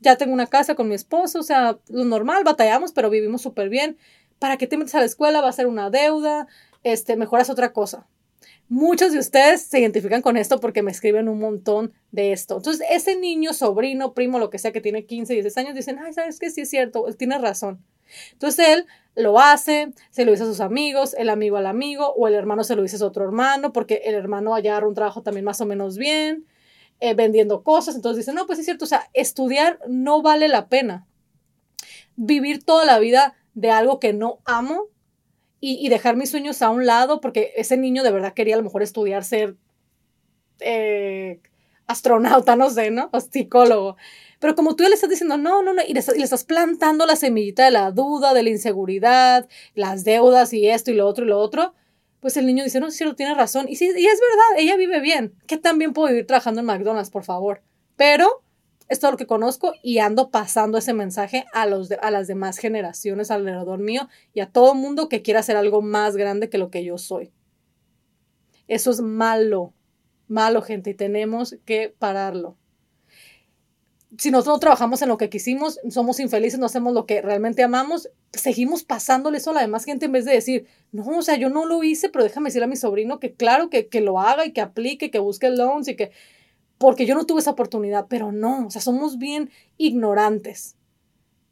ya 0.00 0.16
tengo 0.16 0.32
una 0.32 0.46
casa 0.46 0.74
con 0.74 0.88
mi 0.88 0.94
esposo, 0.94 1.38
o 1.40 1.42
sea, 1.42 1.78
lo 1.88 2.04
normal, 2.04 2.44
batallamos, 2.44 2.92
pero 2.92 3.08
vivimos 3.08 3.42
súper 3.42 3.68
bien. 3.68 3.96
¿Para 4.38 4.56
qué 4.56 4.66
te 4.66 4.76
metes 4.76 4.94
a 4.94 5.00
la 5.00 5.04
escuela? 5.06 5.40
Va 5.40 5.48
a 5.48 5.52
ser 5.52 5.66
una 5.66 5.90
deuda, 5.90 6.48
este, 6.82 7.16
mejoras 7.16 7.50
otra 7.50 7.72
cosa. 7.72 8.06
Muchos 8.68 9.12
de 9.12 9.18
ustedes 9.18 9.62
se 9.62 9.80
identifican 9.80 10.22
con 10.22 10.36
esto 10.36 10.60
porque 10.60 10.82
me 10.82 10.92
escriben 10.92 11.28
un 11.28 11.40
montón 11.40 11.92
de 12.12 12.32
esto. 12.32 12.58
Entonces, 12.58 12.86
ese 12.88 13.16
niño, 13.16 13.52
sobrino, 13.52 14.14
primo, 14.14 14.38
lo 14.38 14.48
que 14.48 14.58
sea, 14.58 14.70
que 14.70 14.80
tiene 14.80 15.06
15, 15.06 15.34
16 15.34 15.56
años, 15.66 15.74
dicen, 15.74 15.98
ay, 15.98 16.12
¿sabes 16.12 16.38
qué? 16.38 16.50
Sí 16.50 16.60
es 16.60 16.70
cierto, 16.70 17.08
él 17.08 17.16
tiene 17.16 17.36
razón. 17.38 17.84
Entonces, 18.32 18.68
él 18.68 18.86
lo 19.16 19.40
hace, 19.40 19.92
se 20.10 20.24
lo 20.24 20.30
dice 20.30 20.44
a 20.44 20.46
sus 20.46 20.60
amigos, 20.60 21.14
el 21.18 21.30
amigo 21.30 21.56
al 21.56 21.66
amigo, 21.66 22.14
o 22.14 22.28
el 22.28 22.34
hermano 22.34 22.62
se 22.62 22.76
lo 22.76 22.82
dice 22.82 23.02
a 23.02 23.06
otro 23.06 23.24
hermano, 23.24 23.72
porque 23.72 24.02
el 24.04 24.14
hermano 24.14 24.54
allá 24.54 24.78
un 24.86 24.94
trabajo 24.94 25.22
también 25.22 25.44
más 25.44 25.60
o 25.60 25.66
menos 25.66 25.98
bien, 25.98 26.46
eh, 27.00 27.14
vendiendo 27.14 27.64
cosas. 27.64 27.96
Entonces, 27.96 28.18
dicen, 28.24 28.36
no, 28.36 28.46
pues 28.46 28.60
es 28.60 28.66
cierto, 28.66 28.84
o 28.84 28.88
sea, 28.88 29.10
estudiar 29.14 29.80
no 29.88 30.22
vale 30.22 30.46
la 30.46 30.68
pena. 30.68 31.08
Vivir 32.14 32.64
toda 32.64 32.84
la 32.84 33.00
vida 33.00 33.34
de 33.54 33.70
algo 33.70 33.98
que 33.98 34.12
no 34.12 34.38
amo 34.44 34.89
y, 35.60 35.88
dejar 35.90 36.16
mis 36.16 36.30
sueños 36.30 36.62
a 36.62 36.70
un 36.70 36.86
lado, 36.86 37.20
porque 37.20 37.52
ese 37.56 37.76
niño 37.76 38.02
de 38.02 38.10
verdad 38.10 38.32
quería 38.32 38.54
a 38.54 38.58
lo 38.58 38.64
mejor 38.64 38.82
estudiar 38.82 39.24
ser 39.24 39.56
eh, 40.60 41.40
astronauta, 41.86 42.56
no 42.56 42.70
sé, 42.70 42.90
¿no? 42.90 43.10
O 43.12 43.20
psicólogo. 43.20 43.96
Pero 44.38 44.54
como 44.54 44.74
tú 44.74 44.84
le 44.84 44.94
estás 44.94 45.10
diciendo, 45.10 45.36
no, 45.36 45.62
no, 45.62 45.74
no, 45.74 45.82
y 45.86 45.92
le, 45.92 46.00
estás 46.00 46.44
plantando 46.44 47.04
la 47.04 47.14
semillita 47.14 47.66
de 47.66 47.72
la 47.72 47.90
duda, 47.90 48.32
de 48.32 48.42
la 48.42 48.48
inseguridad, 48.48 49.48
las 49.74 50.02
deudas 50.04 50.54
y 50.54 50.66
esto 50.66 50.90
y 50.90 50.94
lo 50.94 51.06
otro 51.06 51.26
y 51.26 51.28
lo 51.28 51.38
otro, 51.38 51.74
pues 52.20 52.38
el 52.38 52.46
niño 52.46 52.64
dice, 52.64 52.80
no, 52.80 52.88
lo 52.88 53.14
tiene 53.14 53.34
razón. 53.34 53.68
Y 53.68 53.76
sí, 53.76 53.84
y 53.84 54.06
es 54.06 54.20
verdad, 54.20 54.58
ella 54.58 54.76
vive 54.76 55.00
bien. 55.00 55.34
¿Qué 55.46 55.58
tan 55.58 55.78
bien 55.78 55.92
puedo 55.92 56.08
vivir 56.08 56.26
trabajando 56.26 56.60
en 56.60 56.66
McDonald's, 56.66 57.10
por 57.10 57.24
favor? 57.24 57.62
Pero 57.96 58.42
es 58.90 58.98
todo 58.98 59.12
lo 59.12 59.16
que 59.16 59.26
conozco 59.26 59.72
y 59.82 59.98
ando 59.98 60.30
pasando 60.30 60.76
ese 60.76 60.92
mensaje 60.92 61.46
a, 61.54 61.64
los 61.64 61.92
a 61.92 62.10
las 62.10 62.26
demás 62.26 62.58
generaciones 62.58 63.30
alrededor 63.30 63.78
mío 63.78 64.08
y 64.34 64.40
a 64.40 64.50
todo 64.50 64.74
mundo 64.74 65.08
que 65.08 65.22
quiera 65.22 65.40
hacer 65.40 65.56
algo 65.56 65.80
más 65.80 66.16
grande 66.16 66.50
que 66.50 66.58
lo 66.58 66.70
que 66.70 66.84
yo 66.84 66.98
soy. 66.98 67.30
Eso 68.66 68.90
es 68.90 69.00
malo, 69.00 69.72
malo 70.26 70.60
gente 70.60 70.90
y 70.90 70.94
tenemos 70.94 71.56
que 71.64 71.94
pararlo. 71.96 72.56
Si 74.18 74.32
nosotros 74.32 74.56
no 74.56 74.60
trabajamos 74.60 75.00
en 75.02 75.08
lo 75.08 75.18
que 75.18 75.30
quisimos, 75.30 75.78
somos 75.88 76.18
infelices, 76.18 76.58
no 76.58 76.66
hacemos 76.66 76.92
lo 76.92 77.06
que 77.06 77.22
realmente 77.22 77.62
amamos, 77.62 78.10
seguimos 78.32 78.82
pasándole 78.82 79.38
eso 79.38 79.52
a 79.52 79.54
la 79.54 79.60
demás 79.60 79.84
gente 79.84 80.06
en 80.06 80.12
vez 80.12 80.24
de 80.24 80.32
decir, 80.32 80.66
no, 80.90 81.06
o 81.06 81.22
sea, 81.22 81.36
yo 81.36 81.48
no 81.48 81.64
lo 81.64 81.84
hice, 81.84 82.08
pero 82.08 82.24
déjame 82.24 82.48
decirle 82.48 82.64
a 82.64 82.68
mi 82.68 82.74
sobrino 82.74 83.20
que 83.20 83.34
claro, 83.34 83.70
que, 83.70 83.86
que 83.86 84.00
lo 84.00 84.18
haga 84.18 84.44
y 84.46 84.52
que 84.52 84.60
aplique, 84.60 85.12
que 85.12 85.20
busque 85.20 85.48
loans 85.48 85.86
y 85.86 85.94
que 85.94 86.10
porque 86.80 87.04
yo 87.04 87.14
no 87.14 87.26
tuve 87.26 87.40
esa 87.40 87.50
oportunidad, 87.50 88.06
pero 88.08 88.32
no, 88.32 88.66
o 88.66 88.70
sea, 88.70 88.80
somos 88.80 89.18
bien 89.18 89.50
ignorantes. 89.76 90.76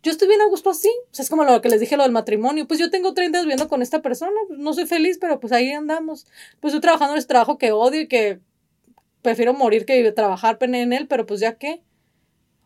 Yo 0.02 0.10
estoy 0.10 0.26
bien 0.26 0.40
a 0.40 0.48
gusto 0.48 0.70
así, 0.70 0.88
o 0.88 1.14
sea, 1.14 1.22
es 1.22 1.28
como 1.28 1.44
lo 1.44 1.60
que 1.60 1.68
les 1.68 1.80
dije 1.80 1.98
lo 1.98 2.04
del 2.04 2.12
matrimonio, 2.12 2.66
pues 2.66 2.80
yo 2.80 2.88
tengo 2.88 3.12
30 3.12 3.36
años 3.36 3.44
viviendo 3.44 3.68
con 3.68 3.82
esta 3.82 4.00
persona, 4.00 4.32
no 4.48 4.72
soy 4.72 4.86
feliz, 4.86 5.18
pero 5.20 5.38
pues 5.38 5.52
ahí 5.52 5.70
andamos. 5.70 6.26
Pues 6.60 6.72
estoy 6.72 6.80
trabajando 6.80 7.12
en 7.12 7.18
este 7.18 7.28
trabajo 7.28 7.58
que 7.58 7.72
odio 7.72 8.00
y 8.00 8.08
que 8.08 8.40
prefiero 9.20 9.52
morir 9.52 9.84
que 9.84 10.10
trabajar 10.12 10.56
en 10.62 10.94
él, 10.94 11.06
pero 11.08 11.26
pues 11.26 11.40
ya 11.40 11.58
qué. 11.58 11.82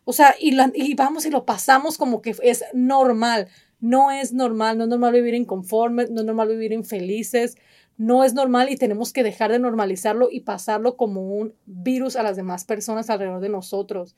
O 0.05 0.13
sea, 0.13 0.33
y, 0.39 0.57
y 0.73 0.93
vamos 0.93 1.25
y 1.25 1.31
lo 1.31 1.43
pasamos 1.43 1.97
como 1.97 2.21
que 2.21 2.33
es 2.43 2.63
normal. 2.73 3.49
No 3.81 4.09
es 4.09 4.31
normal, 4.31 4.77
no 4.77 4.85
es 4.85 4.89
normal 4.89 5.11
vivir 5.11 5.33
inconformes, 5.33 6.11
no 6.11 6.21
es 6.21 6.25
normal 6.25 6.47
vivir 6.47 6.71
infelices, 6.71 7.57
no 7.97 8.23
es 8.23 8.33
normal 8.33 8.69
y 8.69 8.75
tenemos 8.75 9.13
que 9.13 9.23
dejar 9.23 9.51
de 9.51 9.59
normalizarlo 9.59 10.29
y 10.31 10.41
pasarlo 10.41 10.97
como 10.97 11.21
un 11.21 11.53
virus 11.65 12.15
a 12.15 12.23
las 12.23 12.35
demás 12.35 12.65
personas 12.65 13.09
alrededor 13.09 13.41
de 13.41 13.49
nosotros. 13.49 14.15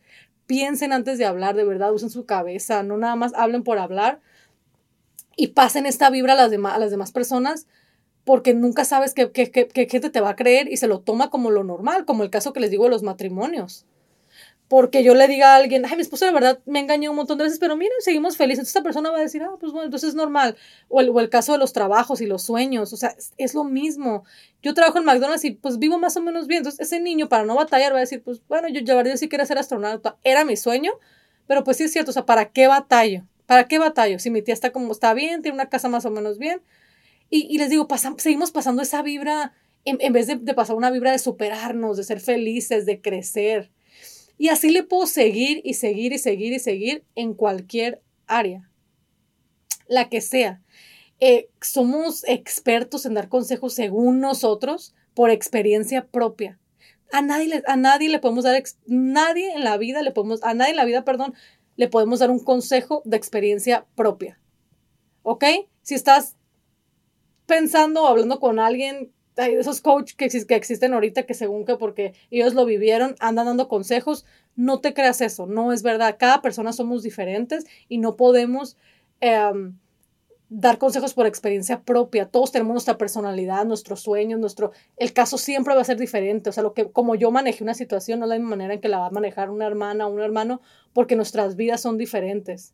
Piensen 0.48 0.94
antes 0.94 1.17
de 1.17 1.25
hablar, 1.25 1.55
de 1.55 1.65
verdad, 1.65 1.94
usen 1.94 2.10
su 2.10 2.25
cabeza, 2.25 2.84
no 2.84 2.98
nada 2.98 3.15
más 3.15 3.34
hablen 3.36 3.63
por 3.63 3.77
hablar 3.77 4.22
y 5.36 5.48
pasen 5.48 5.86
esta 5.86 6.10
vibra 6.10 6.34
a 6.34 6.38
las, 6.38 6.51
demás, 6.51 6.75
a 6.75 6.79
las 6.79 6.91
demás 6.91 7.12
personas 7.12 7.67
porque 8.24 8.53
nunca 8.53 8.86
sabes 8.86 9.13
qué 9.13 9.88
gente 9.89 10.10
te 10.10 10.22
va 10.22 10.29
a 10.29 10.36
creer 10.36 10.72
y 10.72 10.77
se 10.77 10.88
lo 10.88 11.01
toma 11.01 11.29
como 11.29 11.51
lo 11.51 11.63
normal, 11.63 12.05
como 12.05 12.24
el 12.24 12.32
caso 12.32 12.53
que 12.53 12.60
les 12.60 12.72
digo 12.72 12.86
de 12.86 12.89
los 12.89 13.03
matrimonios 13.03 13.86
porque 14.67 15.03
yo 15.03 15.13
le 15.13 15.27
diga 15.27 15.53
a 15.53 15.57
alguien, 15.57 15.86
ay, 15.86 15.95
mi 15.95 16.01
esposo 16.01 16.25
de 16.25 16.31
verdad 16.31 16.60
me 16.65 16.79
engañó 16.79 17.12
un 17.12 17.17
montón 17.17 17.38
de 17.38 17.43
veces, 17.43 17.60
pero 17.60 17.75
miren, 17.75 17.93
seguimos 18.00 18.36
felices. 18.36 18.60
Entonces 18.60 18.75
esta 18.75 18.84
persona 18.84 19.12
va 19.12 19.19
a 19.19 19.22
decir, 19.22 19.43
ah, 19.43 19.55
pues 19.60 19.72
bueno, 19.72 19.86
entonces 19.86 20.10
es 20.10 20.15
normal. 20.15 20.57
O 20.89 21.01
el, 21.01 21.10
o 21.10 21.19
el 21.19 21.29
caso 21.29 21.51
de 21.51 21.60
los 21.60 21.72
trabajos 21.72 22.19
y 22.22 22.25
los 22.25 22.43
sueños, 22.43 22.91
o 22.91 22.98
sea, 22.98 23.15
es, 23.38 23.53
lo 23.53 23.63
mismo. 23.63 24.24
Yo 24.63 24.74
trabajo 24.74 24.98
en 24.98 25.05
McDonald's 25.05 25.45
y 25.45 25.51
pues 25.51 25.77
vivo 25.77 26.00
más 26.00 26.17
o 26.17 26.22
menos 26.22 26.48
bien. 26.48 26.60
Entonces 26.60 26.81
ese 26.81 27.00
niño, 27.00 27.29
para 27.29 27.45
no 27.45 27.55
batallar, 27.55 27.93
va 27.93 27.98
a 27.98 28.01
decir, 28.01 28.24
pues 28.24 28.41
bueno, 28.48 28.67
yo 28.67 28.81
ya 28.81 28.95
verdad 28.95 29.15
sí 29.17 29.29
quería 29.29 29.45
ser 29.45 29.60
astronauta, 29.60 30.17
era 30.24 30.43
mi 30.45 30.57
sueño, 30.57 30.93
pero 31.48 31.63
pues 31.63 31.77
sí 31.77 31.84
es 31.84 31.91
cierto, 31.91 32.10
o 32.10 32.13
sea, 32.13 32.25
¿para 32.25 32.51
qué 32.51 32.65
batallo? 32.65 33.24
¿Para 33.45 33.67
qué 33.67 33.77
batallo? 33.77 34.17
Si 34.17 34.31
mi 34.31 34.41
tía 34.41 34.55
está 34.55 34.72
como 34.72 34.91
está 34.91 35.13
bien, 35.13 35.43
tiene 35.43 35.55
una 35.55 35.69
casa 35.69 35.89
más 35.89 36.05
o 36.05 36.10
menos 36.10 36.39
bien. 36.39 36.62
Y, 37.29 37.48
y 37.53 37.60
les 37.60 37.69
digo, 37.69 37.88
pasamos, 37.88 38.22
seguimos 38.24 38.50
pasando 38.51 38.81
esa 38.81 39.03
vibra, 39.03 39.53
en, 39.84 39.98
en 40.01 40.13
vez 40.13 40.25
de, 40.25 40.38
de 40.38 40.53
pasar 40.55 40.75
una 40.75 40.89
vibra 40.89 41.12
de 41.12 41.19
superarnos, 41.19 41.98
de 41.98 42.03
ser 42.03 42.19
felices, 42.19 42.88
de 42.88 43.00
crecer. 43.01 43.72
Y 44.38 44.50
así 44.50 44.70
le 44.70 44.84
puedo 44.84 45.08
seguir 45.08 45.62
y 45.63 45.75
seguir 45.75 46.13
y 46.13 46.18
seguir 46.18 46.54
y 46.54 46.60
seguir 46.60 47.04
en 47.15 47.34
cualquier 47.34 48.01
área, 48.27 48.70
la 49.88 50.10
que 50.10 50.22
sea. 50.22 50.62
eh, 51.20 51.50
somos 51.62 52.24
expertos 52.27 53.06
en 53.06 53.13
dar 53.13 53.30
consejos 53.30 53.74
según 53.74 54.20
nosotros 54.20 54.94
por 55.13 55.30
experiencia 55.30 56.08
propia. 56.08 56.60
A 57.12 57.22
nadie, 57.22 57.63
a 57.68 57.77
nadie 57.77 58.10
le 58.10 58.20
podemos 58.20 58.44
dar, 58.44 58.62
nadie 58.86 59.54
en 59.54 59.63
la 59.63 59.77
vida 59.77 60.01
le 60.01 60.12
podemos, 60.12 60.44
a 60.44 60.54
nadie 60.54 60.72
en 60.72 60.77
la 60.77 60.86
vida, 60.86 61.06
perdón, 61.06 61.34
le 61.77 61.88
podemos 61.88 62.20
dar 62.20 62.32
un 62.32 62.44
consejo 62.44 63.01
de 63.06 63.18
experiencia 63.18 63.86
propia. 63.96 64.39
¿Ok? 65.24 65.46
Si 65.82 65.96
estás 65.96 66.36
pensando 67.46 68.04
o 68.04 68.08
hablando 68.08 68.39
con 68.39 68.60
alguien, 68.60 69.13
esos 69.38 69.82
coaches 69.82 70.15
que, 70.15 70.46
que 70.46 70.56
existen 70.56 70.94
ahorita 70.94 71.24
que 71.24 71.34
según 71.34 71.65
que 71.65 71.75
porque 71.75 72.13
ellos 72.32 72.54
lo 72.54 72.65
vivieron, 72.65 73.15
andan 73.20 73.48
dando 73.48 73.68
consejos, 73.68 74.25
no 74.56 74.80
te 74.80 74.94
creas 74.94 75.22
eso, 75.22 75.46
no 75.46 75.74
es 75.74 75.84
verdad. 75.84 76.15
Cada 76.18 76.42
persona 76.42 76.74
somos 76.74 77.04
diferentes 77.04 77.65
y 77.89 77.98
no 77.98 78.15
podemos 78.15 78.77
em, 79.20 79.77
dar 80.50 80.77
consejos 80.77 81.13
por 81.13 81.25
experiencia 81.25 81.82
propia. 81.82 82.27
Todos 82.27 82.51
tenemos 82.51 82.74
nuestra 82.74 82.98
personalidad, 82.98 83.65
nuestros 83.65 84.01
sueños, 84.01 84.39
nuestro... 84.39 84.72
El 84.96 85.12
caso 85.12 85.38
siempre 85.38 85.75
va 85.75 85.82
a 85.82 85.86
ser 85.86 85.98
diferente. 85.98 86.50
O 86.50 86.54
sea, 86.54 86.63
lo 86.63 86.74
que, 86.74 86.89
como 86.92 87.15
yo 87.15 87.32
manejé 87.32 87.63
una 87.63 87.74
situación, 87.74 88.20
no 88.20 88.25
es 88.25 88.30
la 88.30 88.36
misma 88.36 88.51
manera 88.51 88.74
en 88.74 88.82
que 88.82 88.89
la 88.89 89.00
va 89.00 89.08
a 89.08 89.12
manejar 89.12 89.50
una 89.50 89.65
hermana 89.65 90.08
o 90.08 90.12
un 90.12 90.22
hermano, 90.22 90.62
porque 90.94 91.15
nuestras 91.15 91.56
vidas 91.56 91.82
son 91.82 91.98
diferentes. 91.98 92.74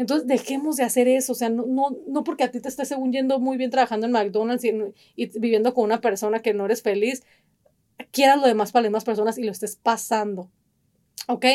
Entonces, 0.00 0.26
dejemos 0.26 0.76
de 0.76 0.84
hacer 0.84 1.08
eso. 1.08 1.32
O 1.32 1.34
sea, 1.34 1.50
no, 1.50 1.66
no, 1.66 1.96
no 2.08 2.24
porque 2.24 2.44
a 2.44 2.50
ti 2.50 2.60
te 2.60 2.68
estés 2.68 2.88
según 2.88 3.12
muy 3.40 3.56
bien 3.56 3.70
trabajando 3.70 4.06
en 4.06 4.12
McDonald's 4.12 4.64
y, 4.64 5.26
viviendo 5.38 5.74
con 5.74 5.84
una 5.84 6.00
persona 6.00 6.40
que 6.40 6.54
no 6.54 6.64
eres 6.64 6.82
feliz, 6.82 7.22
quieras 8.10 8.40
lo 8.40 8.46
demás 8.46 8.72
para 8.72 8.82
las 8.82 8.88
demás 8.88 9.04
personas 9.04 9.38
y 9.38 9.44
lo 9.44 9.52
estés 9.52 9.76
pasando. 9.76 10.50
¿Ok? 11.28 11.46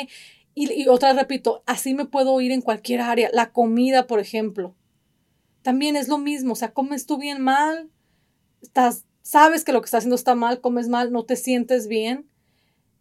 Y, 0.53 0.83
y 0.83 0.87
otra 0.87 1.13
repito, 1.13 1.63
así 1.65 1.93
me 1.93 2.05
puedo 2.05 2.39
ir 2.39 2.51
en 2.51 2.61
cualquier 2.61 3.01
área. 3.01 3.29
La 3.33 3.51
comida, 3.51 4.07
por 4.07 4.19
ejemplo 4.19 4.75
también 5.65 5.95
es 5.95 6.07
lo 6.07 6.19
mismo, 6.19 6.53
o 6.53 6.55
sea, 6.55 6.73
comes 6.73 7.07
tú 7.07 7.17
bien 7.17 7.41
mal, 7.41 7.89
estás, 8.61 9.03
sabes 9.23 9.63
que 9.63 9.73
lo 9.73 9.81
que 9.81 9.85
estás 9.85 9.97
haciendo 9.99 10.15
está 10.15 10.35
mal, 10.35 10.61
comes 10.61 10.89
mal, 10.89 11.11
no 11.11 11.25
te 11.25 11.35
sientes 11.35 11.87
bien. 11.87 12.29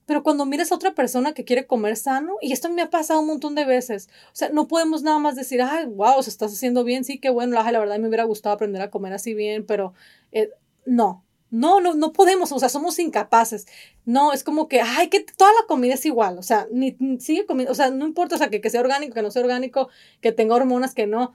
Pero 0.06 0.23
cuando 0.23 0.46
miras 0.46 0.70
a 0.70 0.75
otra 0.75 0.94
persona 0.94 1.32
que 1.32 1.44
quiere 1.44 1.66
comer 1.66 1.96
sano, 1.96 2.37
y 2.40 2.52
esto 2.52 2.68
me 2.70 2.82
ha 2.82 2.90
pasado 2.90 3.20
un 3.20 3.26
montón 3.26 3.54
de 3.54 3.64
veces, 3.64 4.08
o 4.32 4.37
sea, 4.37 4.50
no 4.50 4.68
podemos 4.68 5.02
nada 5.02 5.18
más 5.18 5.37
decir, 5.37 5.62
ay, 5.62 5.87
wow, 5.87 6.23
se 6.23 6.30
estás 6.30 6.52
haciendo 6.52 6.84
bien, 6.84 7.04
sí, 7.04 7.18
qué 7.18 7.30
bueno, 7.30 7.54
la, 7.54 7.78
verdad 7.78 7.99
me 7.99 8.08
hubiera 8.08 8.25
gustado 8.25 8.54
aprender 8.54 8.82
a 8.82 8.90
comer 8.90 9.12
así 9.12 9.34
bien, 9.34 9.64
pero 9.64 9.94
eh, 10.32 10.50
no, 10.84 11.25
no, 11.50 11.80
no, 11.80 11.94
no 11.94 12.12
podemos, 12.12 12.52
o 12.52 12.58
sea, 12.58 12.68
somos 12.68 12.99
incapaces. 12.99 13.66
No, 14.04 14.32
es 14.32 14.44
como 14.44 14.68
que, 14.68 14.80
ay, 14.80 15.08
que 15.08 15.20
toda 15.20 15.52
la 15.52 15.66
comida 15.66 15.94
es 15.94 16.04
igual, 16.04 16.38
o 16.38 16.42
sea, 16.42 16.66
ni, 16.70 16.96
sigue 17.20 17.46
comiendo, 17.46 17.73
o 17.73 17.75
sea, 17.75 17.90
no 17.90 18.06
importa, 18.06 18.34
o 18.34 18.38
sea, 18.38 18.50
que, 18.50 18.61
que 18.61 18.70
sea 18.70 18.80
orgánico, 18.80 19.14
que 19.14 19.23
no 19.23 19.30
sea 19.30 19.42
orgánico, 19.42 19.88
que 20.20 20.32
tenga 20.32 20.54
hormonas, 20.54 20.94
que 20.94 21.06
no 21.06 21.34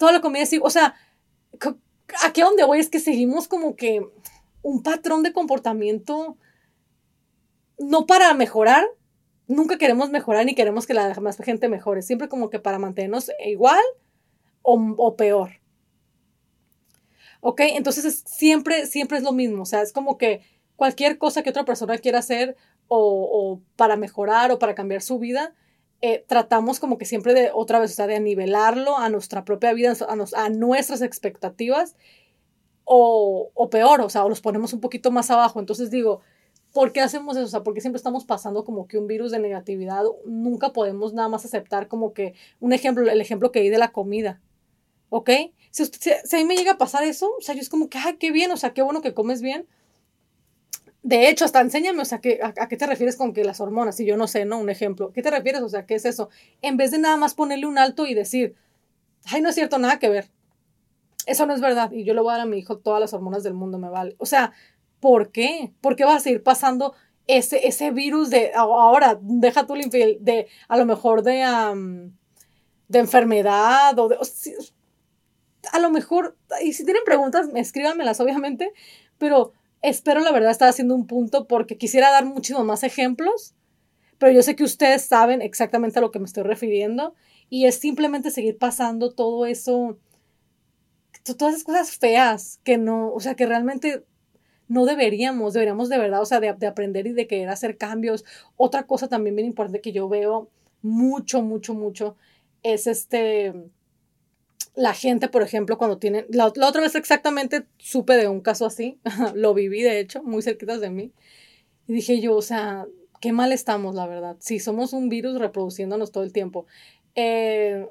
toda 0.00 0.12
la 0.12 0.22
comida 0.22 0.42
así, 0.42 0.58
o 0.62 0.70
sea, 0.70 0.94
aquí 2.24 2.40
a 2.40 2.46
donde 2.46 2.64
voy 2.64 2.80
es 2.80 2.88
que 2.88 2.98
seguimos 2.98 3.48
como 3.48 3.76
que 3.76 4.02
un 4.62 4.82
patrón 4.82 5.22
de 5.22 5.34
comportamiento, 5.34 6.38
no 7.80 8.06
para 8.06 8.32
mejorar, 8.34 8.86
nunca 9.48 9.78
queremos 9.78 10.10
mejorar 10.10 10.44
ni 10.44 10.54
queremos 10.54 10.86
que 10.86 10.94
la 10.94 11.08
demás 11.08 11.38
gente 11.38 11.68
mejore, 11.68 12.02
siempre 12.02 12.28
como 12.28 12.50
que 12.50 12.60
para 12.60 12.78
mantenernos 12.78 13.30
igual 13.44 13.80
o, 14.62 15.16
peor. 15.16 15.50
¿Ok? 17.40 17.60
Entonces 17.60 18.22
siempre, 18.26 18.86
siempre 18.86 19.18
es 19.18 19.24
lo 19.24 19.32
mismo, 19.32 19.62
o 19.62 19.66
sea, 19.66 19.82
es 19.82 19.92
como 19.92 20.18
que 20.18 20.42
cualquier 20.76 21.18
cosa 21.18 21.42
que 21.42 21.50
otra 21.50 21.64
persona 21.64 21.98
quiera 21.98 22.18
hacer 22.18 22.56
o, 22.86 22.98
o 22.98 23.60
para 23.76 23.96
mejorar 23.96 24.52
o 24.52 24.58
para 24.58 24.74
cambiar 24.74 25.00
su 25.00 25.18
vida, 25.18 25.54
eh, 26.02 26.24
tratamos 26.26 26.80
como 26.80 26.98
que 26.98 27.06
siempre 27.06 27.34
de 27.34 27.50
otra 27.52 27.78
vez, 27.78 27.92
o 27.92 27.94
sea, 27.94 28.06
de 28.06 28.20
nivelarlo 28.20 28.98
a 28.98 29.08
nuestra 29.08 29.44
propia 29.44 29.72
vida, 29.72 29.94
a, 30.08 30.48
nuestras 30.50 31.02
expectativas, 31.02 31.96
o, 32.84 33.50
o, 33.54 33.70
peor, 33.70 34.00
o 34.00 34.10
sea, 34.10 34.24
o 34.24 34.28
los 34.28 34.40
ponemos 34.40 34.72
un 34.72 34.80
poquito 34.80 35.10
más 35.10 35.30
abajo. 35.30 35.60
Entonces 35.60 35.90
digo, 35.90 36.20
¿por 36.72 36.92
qué 36.92 37.00
hacemos 37.00 37.36
eso? 37.36 37.46
O 37.46 37.48
sea, 37.48 37.62
porque 37.62 37.80
siempre 37.80 37.98
estamos 37.98 38.24
pasando 38.24 38.64
como 38.64 38.86
que 38.86 38.98
un 38.98 39.06
virus 39.06 39.30
de 39.32 39.38
negatividad, 39.38 40.04
nunca 40.24 40.72
podemos 40.72 41.12
nada 41.12 41.28
más 41.28 41.44
aceptar 41.44 41.88
como 41.88 42.12
que 42.12 42.34
un 42.60 42.72
ejemplo, 42.72 43.10
el 43.10 43.20
ejemplo 43.20 43.52
que 43.52 43.60
di 43.60 43.68
de 43.68 43.78
la 43.78 43.92
comida, 43.92 44.40
¿ok? 45.08 45.30
Si, 45.70 45.84
si 45.84 46.36
a 46.36 46.38
mí 46.38 46.44
me 46.44 46.56
llega 46.56 46.72
a 46.72 46.78
pasar 46.78 47.04
eso, 47.04 47.30
o 47.38 47.40
sea, 47.40 47.54
yo 47.54 47.60
es 47.60 47.68
como 47.68 47.88
que, 47.88 47.98
ay, 47.98 48.16
qué 48.18 48.32
bien, 48.32 48.50
o 48.50 48.56
sea, 48.56 48.74
qué 48.74 48.82
bueno 48.82 49.02
que 49.02 49.14
comes 49.14 49.42
bien, 49.42 49.66
de 51.02 51.30
hecho, 51.30 51.44
hasta 51.44 51.60
enséñame, 51.60 52.02
o 52.02 52.04
sea, 52.04 52.20
¿qué, 52.20 52.40
a, 52.42 52.68
qué 52.68 52.76
te 52.76 52.86
refieres 52.86 53.16
con 53.16 53.32
que 53.32 53.42
las 53.42 53.60
hormonas? 53.60 53.96
Si 53.96 54.04
yo 54.04 54.16
no 54.16 54.26
sé, 54.26 54.44
¿no? 54.44 54.58
Un 54.58 54.68
ejemplo. 54.68 55.12
¿Qué 55.12 55.22
te 55.22 55.30
refieres? 55.30 55.62
O 55.62 55.68
sea, 55.68 55.86
¿qué 55.86 55.94
es 55.94 56.04
eso? 56.04 56.28
En 56.60 56.76
vez 56.76 56.90
de 56.90 56.98
nada 56.98 57.16
más 57.16 57.34
ponerle 57.34 57.66
un 57.66 57.78
alto 57.78 58.06
y 58.06 58.14
decir, 58.14 58.54
ay, 59.24 59.40
no 59.40 59.48
es 59.48 59.54
cierto, 59.54 59.78
nada 59.78 59.98
que 59.98 60.10
ver. 60.10 60.30
Eso 61.26 61.46
no 61.46 61.54
es 61.54 61.60
verdad. 61.60 61.90
Y 61.92 62.04
yo 62.04 62.12
le 62.12 62.20
voy 62.20 62.30
a 62.30 62.36
dar 62.36 62.42
a 62.42 62.46
mi 62.46 62.58
hijo 62.58 62.78
todas 62.78 63.00
las 63.00 63.14
hormonas 63.14 63.42
del 63.42 63.54
mundo, 63.54 63.78
me 63.78 63.88
vale. 63.88 64.14
O 64.18 64.26
sea, 64.26 64.52
¿por 65.00 65.32
qué? 65.32 65.72
¿Por 65.80 65.96
qué 65.96 66.04
vas 66.04 66.18
a 66.18 66.20
seguir 66.20 66.42
pasando 66.42 66.94
ese, 67.26 67.66
ese 67.66 67.90
virus 67.90 68.30
de, 68.30 68.52
ahora, 68.54 69.18
deja 69.20 69.66
tú 69.66 69.74
el 69.74 69.90
de, 69.90 70.48
a 70.68 70.76
lo 70.76 70.86
mejor 70.86 71.22
de, 71.22 71.44
de 72.88 72.98
enfermedad 72.98 73.98
o 73.98 74.08
de... 74.08 74.18
a 75.72 75.78
lo 75.78 75.90
mejor, 75.90 76.36
y 76.62 76.72
si 76.72 76.84
tienen 76.84 77.04
preguntas, 77.04 77.48
escríbanmelas, 77.54 78.20
obviamente, 78.20 78.72
pero 79.18 79.52
espero 79.82 80.20
la 80.20 80.32
verdad 80.32 80.50
estar 80.50 80.68
haciendo 80.68 80.94
un 80.94 81.06
punto 81.06 81.46
porque 81.46 81.78
quisiera 81.78 82.10
dar 82.10 82.24
muchísimos 82.24 82.64
más 82.64 82.82
ejemplos, 82.82 83.54
pero 84.18 84.32
yo 84.32 84.42
sé 84.42 84.56
que 84.56 84.64
ustedes 84.64 85.02
saben 85.02 85.40
exactamente 85.40 85.98
a 85.98 86.02
lo 86.02 86.10
que 86.10 86.18
me 86.18 86.26
estoy 86.26 86.42
refiriendo 86.42 87.14
y 87.48 87.66
es 87.66 87.76
simplemente 87.76 88.30
seguir 88.30 88.58
pasando 88.58 89.14
todo 89.14 89.46
eso, 89.46 89.98
todas 91.38 91.54
esas 91.54 91.64
cosas 91.64 91.96
feas 91.96 92.60
que 92.64 92.76
no, 92.76 93.12
o 93.12 93.20
sea, 93.20 93.34
que 93.34 93.46
realmente 93.46 94.04
no 94.70 94.86
deberíamos, 94.86 95.52
deberíamos 95.52 95.88
de 95.90 95.98
verdad, 95.98 96.22
o 96.22 96.26
sea, 96.26 96.40
de, 96.40 96.54
de 96.54 96.66
aprender 96.66 97.06
y 97.06 97.12
de 97.12 97.26
querer 97.26 97.50
hacer 97.50 97.76
cambios. 97.76 98.24
Otra 98.56 98.84
cosa 98.84 99.08
también 99.08 99.36
bien 99.36 99.48
importante 99.48 99.82
que 99.82 99.92
yo 99.92 100.08
veo 100.08 100.48
mucho, 100.80 101.42
mucho, 101.42 101.74
mucho 101.74 102.16
es 102.62 102.86
este 102.86 103.52
la 104.74 104.94
gente, 104.94 105.28
por 105.28 105.42
ejemplo, 105.42 105.78
cuando 105.78 105.98
tienen, 105.98 106.26
la, 106.30 106.46
otra 106.46 106.80
vez 106.80 106.94
exactamente 106.94 107.66
supe 107.78 108.14
de 108.14 108.28
un 108.28 108.40
caso 108.40 108.66
así, 108.66 108.98
lo 109.34 109.52
viví 109.54 109.82
de 109.82 110.00
hecho, 110.00 110.22
muy 110.22 110.42
cerquitas 110.42 110.80
de 110.80 110.90
mí, 110.90 111.12
y 111.86 111.92
dije 111.92 112.20
yo, 112.20 112.36
o 112.36 112.42
sea, 112.42 112.86
qué 113.20 113.32
mal 113.32 113.52
estamos, 113.52 113.94
la 113.94 114.06
verdad, 114.06 114.36
si 114.38 114.60
somos 114.60 114.92
un 114.92 115.08
virus 115.08 115.38
reproduciéndonos 115.38 116.12
todo 116.12 116.24
el 116.24 116.32
tiempo. 116.32 116.66
Eh, 117.14 117.88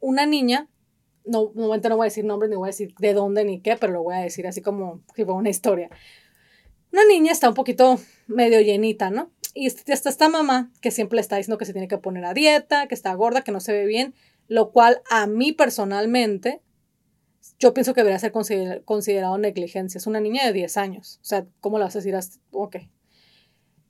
una 0.00 0.26
niña, 0.26 0.68
no, 1.28 1.52
no, 1.54 1.68
voy 1.68 1.80
a 2.00 2.04
decir 2.04 2.24
nombre, 2.24 2.48
ni 2.48 2.56
voy 2.56 2.66
a 2.66 2.72
decir 2.72 2.94
de 2.98 3.14
dónde 3.14 3.44
ni 3.44 3.60
qué, 3.60 3.76
pero 3.76 3.92
lo 3.92 4.02
voy 4.02 4.14
a 4.14 4.18
decir 4.18 4.46
así 4.46 4.62
como 4.62 5.02
si 5.14 5.24
fuera 5.24 5.38
una 5.38 5.50
historia. 5.50 5.90
Una 6.92 7.04
niña 7.04 7.32
está 7.32 7.48
un 7.48 7.54
poquito 7.54 8.00
medio 8.26 8.60
llenita, 8.60 9.10
¿no? 9.10 9.30
Y 9.54 9.66
está 9.66 9.92
esta 9.92 10.28
mamá 10.28 10.72
que 10.80 10.90
siempre 10.90 11.16
le 11.16 11.20
está 11.20 11.36
diciendo 11.36 11.58
que 11.58 11.64
se 11.64 11.72
tiene 11.72 11.88
que 11.88 11.98
poner 11.98 12.24
a 12.24 12.34
dieta, 12.34 12.86
que 12.88 12.94
está 12.94 13.12
gorda, 13.14 13.42
que 13.42 13.52
no 13.52 13.60
se 13.60 13.72
ve 13.72 13.86
bien 13.86 14.14
lo 14.48 14.72
cual 14.72 15.02
a 15.10 15.26
mí 15.26 15.52
personalmente, 15.52 16.62
yo 17.58 17.74
pienso 17.74 17.94
que 17.94 18.00
debería 18.00 18.18
ser 18.18 18.32
considerado 18.32 19.38
negligencia. 19.38 19.98
Es 19.98 20.06
una 20.06 20.20
niña 20.20 20.44
de 20.46 20.52
10 20.52 20.76
años. 20.78 21.20
O 21.22 21.24
sea, 21.24 21.46
¿cómo 21.60 21.78
la 21.78 21.84
vas 21.84 21.96
a 21.96 22.00
decir? 22.00 22.18
Ok. 22.50 22.76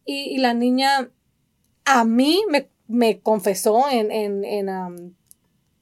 Y, 0.05 0.39
la 0.39 0.55
niña 0.55 1.11
a 1.85 2.05
mí 2.05 2.43
me, 2.87 3.21
confesó 3.21 3.89
en, 3.91 4.11
en, 4.11 4.45
en, 4.45 5.17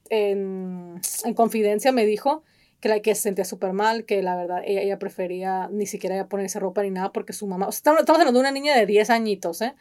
en, 0.09 0.99
confidencia, 1.35 1.91
me 1.91 2.05
dijo 2.05 2.43
que, 2.79 2.89
la, 2.89 2.99
que 2.99 3.15
se 3.15 3.23
sentía 3.23 3.45
súper 3.45 3.73
mal, 3.73 4.05
que 4.05 4.21
la 4.21 4.35
verdad 4.35 4.61
ella, 4.65 4.81
ella, 4.81 4.99
prefería 4.99 5.69
ni 5.71 5.85
siquiera 5.85 6.27
ponerse 6.27 6.59
ropa 6.59 6.83
ni 6.83 6.91
nada 6.91 7.11
porque 7.11 7.33
su 7.33 7.47
mamá, 7.47 7.67
estamos, 7.69 8.01
estamos 8.01 8.19
hablando 8.19 8.39
de 8.39 8.41
una 8.41 8.51
niña 8.51 8.75
de 8.75 8.85
10 8.85 9.09
añitos, 9.09 9.61
¿eh? 9.61 9.75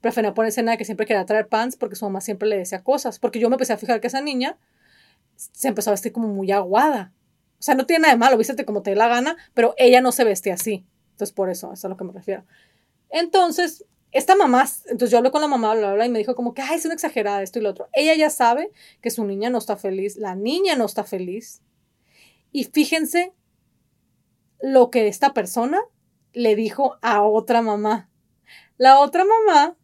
prefería 0.00 0.34
ponerse 0.34 0.62
nada 0.62 0.76
que 0.76 0.84
siempre 0.84 1.06
quería 1.06 1.24
traer 1.26 1.48
pants 1.48 1.76
porque 1.76 1.96
su 1.96 2.04
mamá 2.04 2.20
siempre 2.20 2.48
le 2.48 2.56
decía 2.56 2.82
cosas. 2.82 3.18
Porque 3.18 3.38
yo 3.38 3.48
me 3.48 3.54
empecé 3.54 3.72
a 3.72 3.76
fijar 3.76 4.00
que 4.00 4.06
esa 4.06 4.20
niña 4.20 4.58
se 5.36 5.68
empezó 5.68 5.90
a 5.90 5.94
vestir 5.94 6.12
como 6.12 6.28
muy 6.28 6.50
aguada. 6.52 7.12
O 7.58 7.62
sea, 7.62 7.74
no 7.74 7.86
tiene 7.86 8.02
nada 8.02 8.14
de 8.14 8.18
malo, 8.18 8.36
vístete 8.36 8.64
como 8.64 8.82
te 8.82 8.90
dé 8.90 8.96
la 8.96 9.08
gana, 9.08 9.36
pero 9.54 9.74
ella 9.78 10.00
no 10.00 10.12
se 10.12 10.24
vestía 10.24 10.54
así. 10.54 10.86
Entonces, 11.12 11.34
por 11.34 11.50
eso, 11.50 11.68
eso 11.68 11.74
es 11.74 11.84
a 11.84 11.88
lo 11.88 11.96
que 11.96 12.04
me 12.04 12.12
refiero. 12.12 12.44
Entonces, 13.10 13.84
esta 14.16 14.36
mamá, 14.36 14.66
entonces 14.86 15.10
yo 15.10 15.18
hablé 15.18 15.30
con 15.30 15.40
la 15.40 15.48
mamá, 15.48 15.74
bla, 15.74 15.94
bla, 15.94 16.06
y 16.06 16.08
me 16.08 16.18
dijo 16.18 16.34
como 16.34 16.54
que, 16.54 16.62
ay, 16.62 16.76
es 16.76 16.84
una 16.84 16.94
exagerada 16.94 17.42
esto 17.42 17.58
y 17.58 17.62
lo 17.62 17.70
otro. 17.70 17.88
Ella 17.92 18.14
ya 18.14 18.30
sabe 18.30 18.70
que 19.00 19.10
su 19.10 19.24
niña 19.24 19.50
no 19.50 19.58
está 19.58 19.76
feliz, 19.76 20.16
la 20.16 20.34
niña 20.34 20.76
no 20.76 20.86
está 20.86 21.04
feliz. 21.04 21.62
Y 22.52 22.64
fíjense 22.64 23.34
lo 24.60 24.90
que 24.90 25.08
esta 25.08 25.34
persona 25.34 25.80
le 26.32 26.56
dijo 26.56 26.98
a 27.02 27.22
otra 27.22 27.62
mamá. 27.62 28.10
La 28.78 29.00
otra 29.00 29.24
mamá 29.24 29.76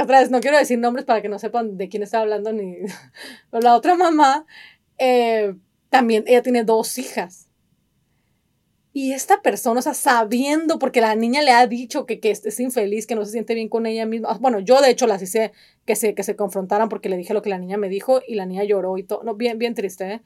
otra 0.00 0.20
vez, 0.20 0.30
no 0.30 0.40
quiero 0.40 0.56
decir 0.56 0.78
nombres 0.78 1.04
para 1.04 1.20
que 1.20 1.28
no 1.28 1.38
sepan 1.38 1.76
de 1.76 1.88
quién 1.88 2.02
está 2.02 2.20
hablando, 2.20 2.52
ni. 2.52 2.76
Pero 3.50 3.62
la 3.62 3.76
otra 3.76 3.94
mamá, 3.94 4.46
eh, 4.98 5.54
también, 5.90 6.24
ella 6.26 6.42
tiene 6.42 6.64
dos 6.64 6.98
hijas. 6.98 7.48
Y 8.92 9.12
esta 9.12 9.40
persona, 9.40 9.80
o 9.80 9.82
sea, 9.82 9.94
sabiendo, 9.94 10.78
porque 10.78 11.00
la 11.00 11.14
niña 11.14 11.42
le 11.42 11.52
ha 11.52 11.66
dicho 11.66 12.04
que, 12.04 12.20
que 12.20 12.30
es 12.30 12.60
infeliz, 12.60 13.06
que 13.06 13.14
no 13.14 13.24
se 13.24 13.32
siente 13.32 13.54
bien 13.54 13.68
con 13.68 13.86
ella 13.86 14.04
misma. 14.04 14.36
Bueno, 14.38 14.60
yo 14.60 14.80
de 14.82 14.90
hecho 14.90 15.06
las 15.06 15.22
hice 15.22 15.52
que 15.86 15.96
se, 15.96 16.14
que 16.14 16.22
se 16.22 16.36
confrontaran 16.36 16.88
porque 16.88 17.08
le 17.08 17.16
dije 17.16 17.32
lo 17.32 17.42
que 17.42 17.50
la 17.50 17.58
niña 17.58 17.78
me 17.78 17.88
dijo 17.88 18.20
y 18.28 18.34
la 18.34 18.44
niña 18.44 18.64
lloró 18.64 18.98
y 18.98 19.04
todo. 19.04 19.22
No, 19.22 19.34
bien, 19.34 19.58
bien 19.58 19.74
triste, 19.74 20.12
¿eh? 20.12 20.22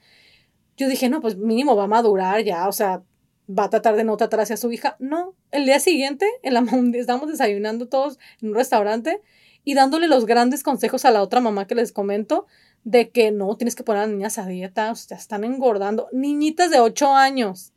yo 0.77 0.89
dije, 0.89 1.09
no, 1.09 1.21
pues 1.21 1.37
mínimo 1.37 1.77
va 1.77 1.85
a 1.85 1.89
madurar 1.89 2.43
ya, 2.45 2.69
o 2.69 2.73
sea, 2.73 3.03
va 3.49 3.65
a 3.65 3.71
tratar 3.71 3.97
de 3.97 4.05
no 4.05 4.17
tratar 4.17 4.41
hacia 4.41 4.57
su 4.57 4.71
hija. 4.73 4.97
No, 4.99 5.35
el 5.51 5.65
día 5.65 5.81
siguiente, 5.81 6.27
en 6.43 6.55
la, 6.55 6.65
estábamos 6.95 7.29
desayunando 7.29 7.89
todos 7.89 8.19
en 8.43 8.51
un 8.51 8.55
restaurante 8.55 9.21
y 9.65 9.75
dándole 9.75 10.07
los 10.07 10.27
grandes 10.27 10.63
consejos 10.63 11.05
a 11.05 11.11
la 11.11 11.23
otra 11.23 11.41
mamá 11.41 11.67
que 11.67 11.75
les 11.75 11.93
comento 11.93 12.47
de 12.85 13.11
que 13.11 13.33
no, 13.33 13.57
tienes 13.57 13.75
que 13.75 13.83
poner 13.83 14.03
a 14.03 14.07
las 14.07 14.15
niñas 14.15 14.39
a 14.39 14.47
dieta, 14.47 14.93
o 14.93 14.95
sea, 14.95 15.17
están 15.17 15.45
engordando, 15.45 16.09
niñitas 16.13 16.71
de 16.71 16.79
8 16.79 17.15
años. 17.15 17.73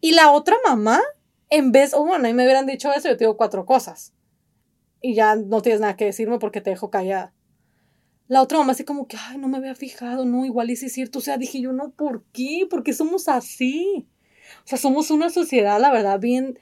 Y 0.00 0.12
la 0.12 0.30
otra 0.30 0.56
mamá, 0.66 1.00
en 1.50 1.72
vez, 1.72 1.94
oh, 1.94 2.04
bueno, 2.04 2.26
ahí 2.26 2.34
me 2.34 2.44
hubieran 2.44 2.66
dicho 2.66 2.92
eso, 2.92 3.08
yo 3.08 3.16
te 3.16 3.24
digo 3.24 3.36
cuatro 3.36 3.66
cosas. 3.66 4.12
Y 5.00 5.14
ya 5.14 5.36
no 5.36 5.62
tienes 5.62 5.80
nada 5.80 5.96
que 5.96 6.06
decirme 6.06 6.38
porque 6.38 6.60
te 6.60 6.70
dejo 6.70 6.90
callada. 6.90 7.32
La 8.26 8.42
otra 8.42 8.58
mamá 8.58 8.72
así 8.72 8.84
como 8.84 9.08
que, 9.08 9.16
ay, 9.18 9.38
no 9.38 9.48
me 9.48 9.56
había 9.56 9.74
fijado, 9.74 10.24
no, 10.24 10.44
igual 10.44 10.70
y 10.70 10.74
es 10.74 10.92
cierto. 10.92 11.18
O 11.18 11.22
sea, 11.22 11.38
dije 11.38 11.60
yo, 11.60 11.72
no, 11.72 11.90
¿por 11.90 12.24
qué? 12.32 12.66
¿Por 12.68 12.82
qué 12.82 12.92
somos 12.92 13.28
así? 13.28 14.06
O 14.64 14.68
sea, 14.68 14.78
somos 14.78 15.10
una 15.10 15.30
sociedad, 15.30 15.80
la 15.80 15.90
verdad, 15.90 16.20
bien... 16.20 16.58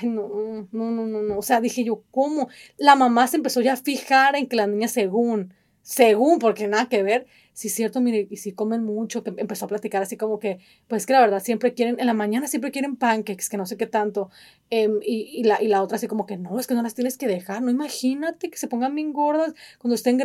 Ay, 0.00 0.08
no, 0.08 0.28
no, 0.72 0.90
no, 0.90 1.06
no, 1.06 1.22
no. 1.22 1.38
O 1.38 1.42
sea, 1.42 1.60
dije 1.60 1.84
yo, 1.84 2.02
¿cómo? 2.10 2.48
La 2.76 2.96
mamá 2.96 3.28
se 3.28 3.36
empezó 3.36 3.60
ya 3.60 3.74
a 3.74 3.76
fijar 3.76 4.34
en 4.34 4.48
que 4.48 4.56
la 4.56 4.66
niña 4.66 4.88
según, 4.88 5.54
según, 5.80 6.40
porque 6.40 6.66
nada 6.66 6.88
que 6.88 7.04
ver, 7.04 7.26
sí 7.56 7.68
es 7.68 7.74
cierto, 7.74 8.02
mire, 8.02 8.28
y 8.30 8.36
si 8.36 8.52
comen 8.52 8.84
mucho, 8.84 9.24
que 9.24 9.32
empezó 9.38 9.64
a 9.64 9.68
platicar 9.68 10.02
así 10.02 10.18
como 10.18 10.38
que, 10.38 10.58
pues 10.88 11.06
que 11.06 11.14
la 11.14 11.20
verdad 11.20 11.40
siempre 11.42 11.72
quieren, 11.72 11.98
en 11.98 12.06
la 12.06 12.12
mañana 12.12 12.48
siempre 12.48 12.70
quieren 12.70 12.96
pancakes, 12.96 13.48
que 13.48 13.56
no 13.56 13.64
sé 13.64 13.78
qué 13.78 13.86
tanto, 13.86 14.28
em, 14.68 14.98
y, 15.02 15.42
la, 15.42 15.62
y 15.62 15.68
la 15.68 15.82
otra 15.82 15.96
así 15.96 16.06
como 16.06 16.26
que, 16.26 16.36
no, 16.36 16.60
es 16.60 16.66
que 16.66 16.74
no 16.74 16.82
las 16.82 16.94
tienes 16.94 17.16
que 17.16 17.26
dejar, 17.26 17.62
no 17.62 17.70
imagínate 17.70 18.50
que 18.50 18.58
se 18.58 18.68
pongan 18.68 18.94
bien 18.94 19.14
gordas 19.14 19.54
cuando 19.78 19.94
estén, 19.94 20.22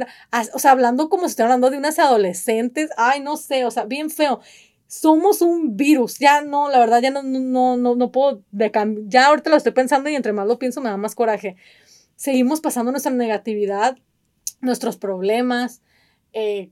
o 0.54 0.60
sea, 0.60 0.72
hablando 0.72 1.08
como 1.08 1.24
si 1.24 1.28
estuvieran 1.30 1.54
hablando 1.54 1.70
de 1.70 1.78
unas 1.78 2.00
adolescentes, 2.00 2.90
ay, 2.98 3.22
no 3.22 3.38
sé, 3.38 3.64
o 3.64 3.72
sea, 3.72 3.86
bien 3.86 4.10
feo. 4.10 4.42
Somos 4.88 5.42
un 5.42 5.78
virus, 5.78 6.20
ya 6.20 6.42
no, 6.42 6.70
la 6.70 6.80
verdad, 6.80 7.02
ya 7.02 7.12
no, 7.12 7.24
no, 7.24 7.78
no, 7.78 7.96
no 7.96 8.12
puedo, 8.12 8.44
ya 8.52 9.28
ahorita 9.28 9.50
lo 9.50 9.56
estoy 9.56 9.72
pensando 9.72 10.10
y 10.10 10.16
entre 10.16 10.34
más 10.34 10.48
lo 10.48 10.60
pienso 10.60 10.82
me 10.82 10.90
da 10.90 10.98
más 10.98 11.16
coraje. 11.16 11.56
Seguimos 12.18 12.60
pasando 12.60 12.92
nuestra 12.92 13.14
negatividad, 13.14 13.98
nuestros 14.60 14.98
problemas, 14.98 15.82
eh, 16.34 16.72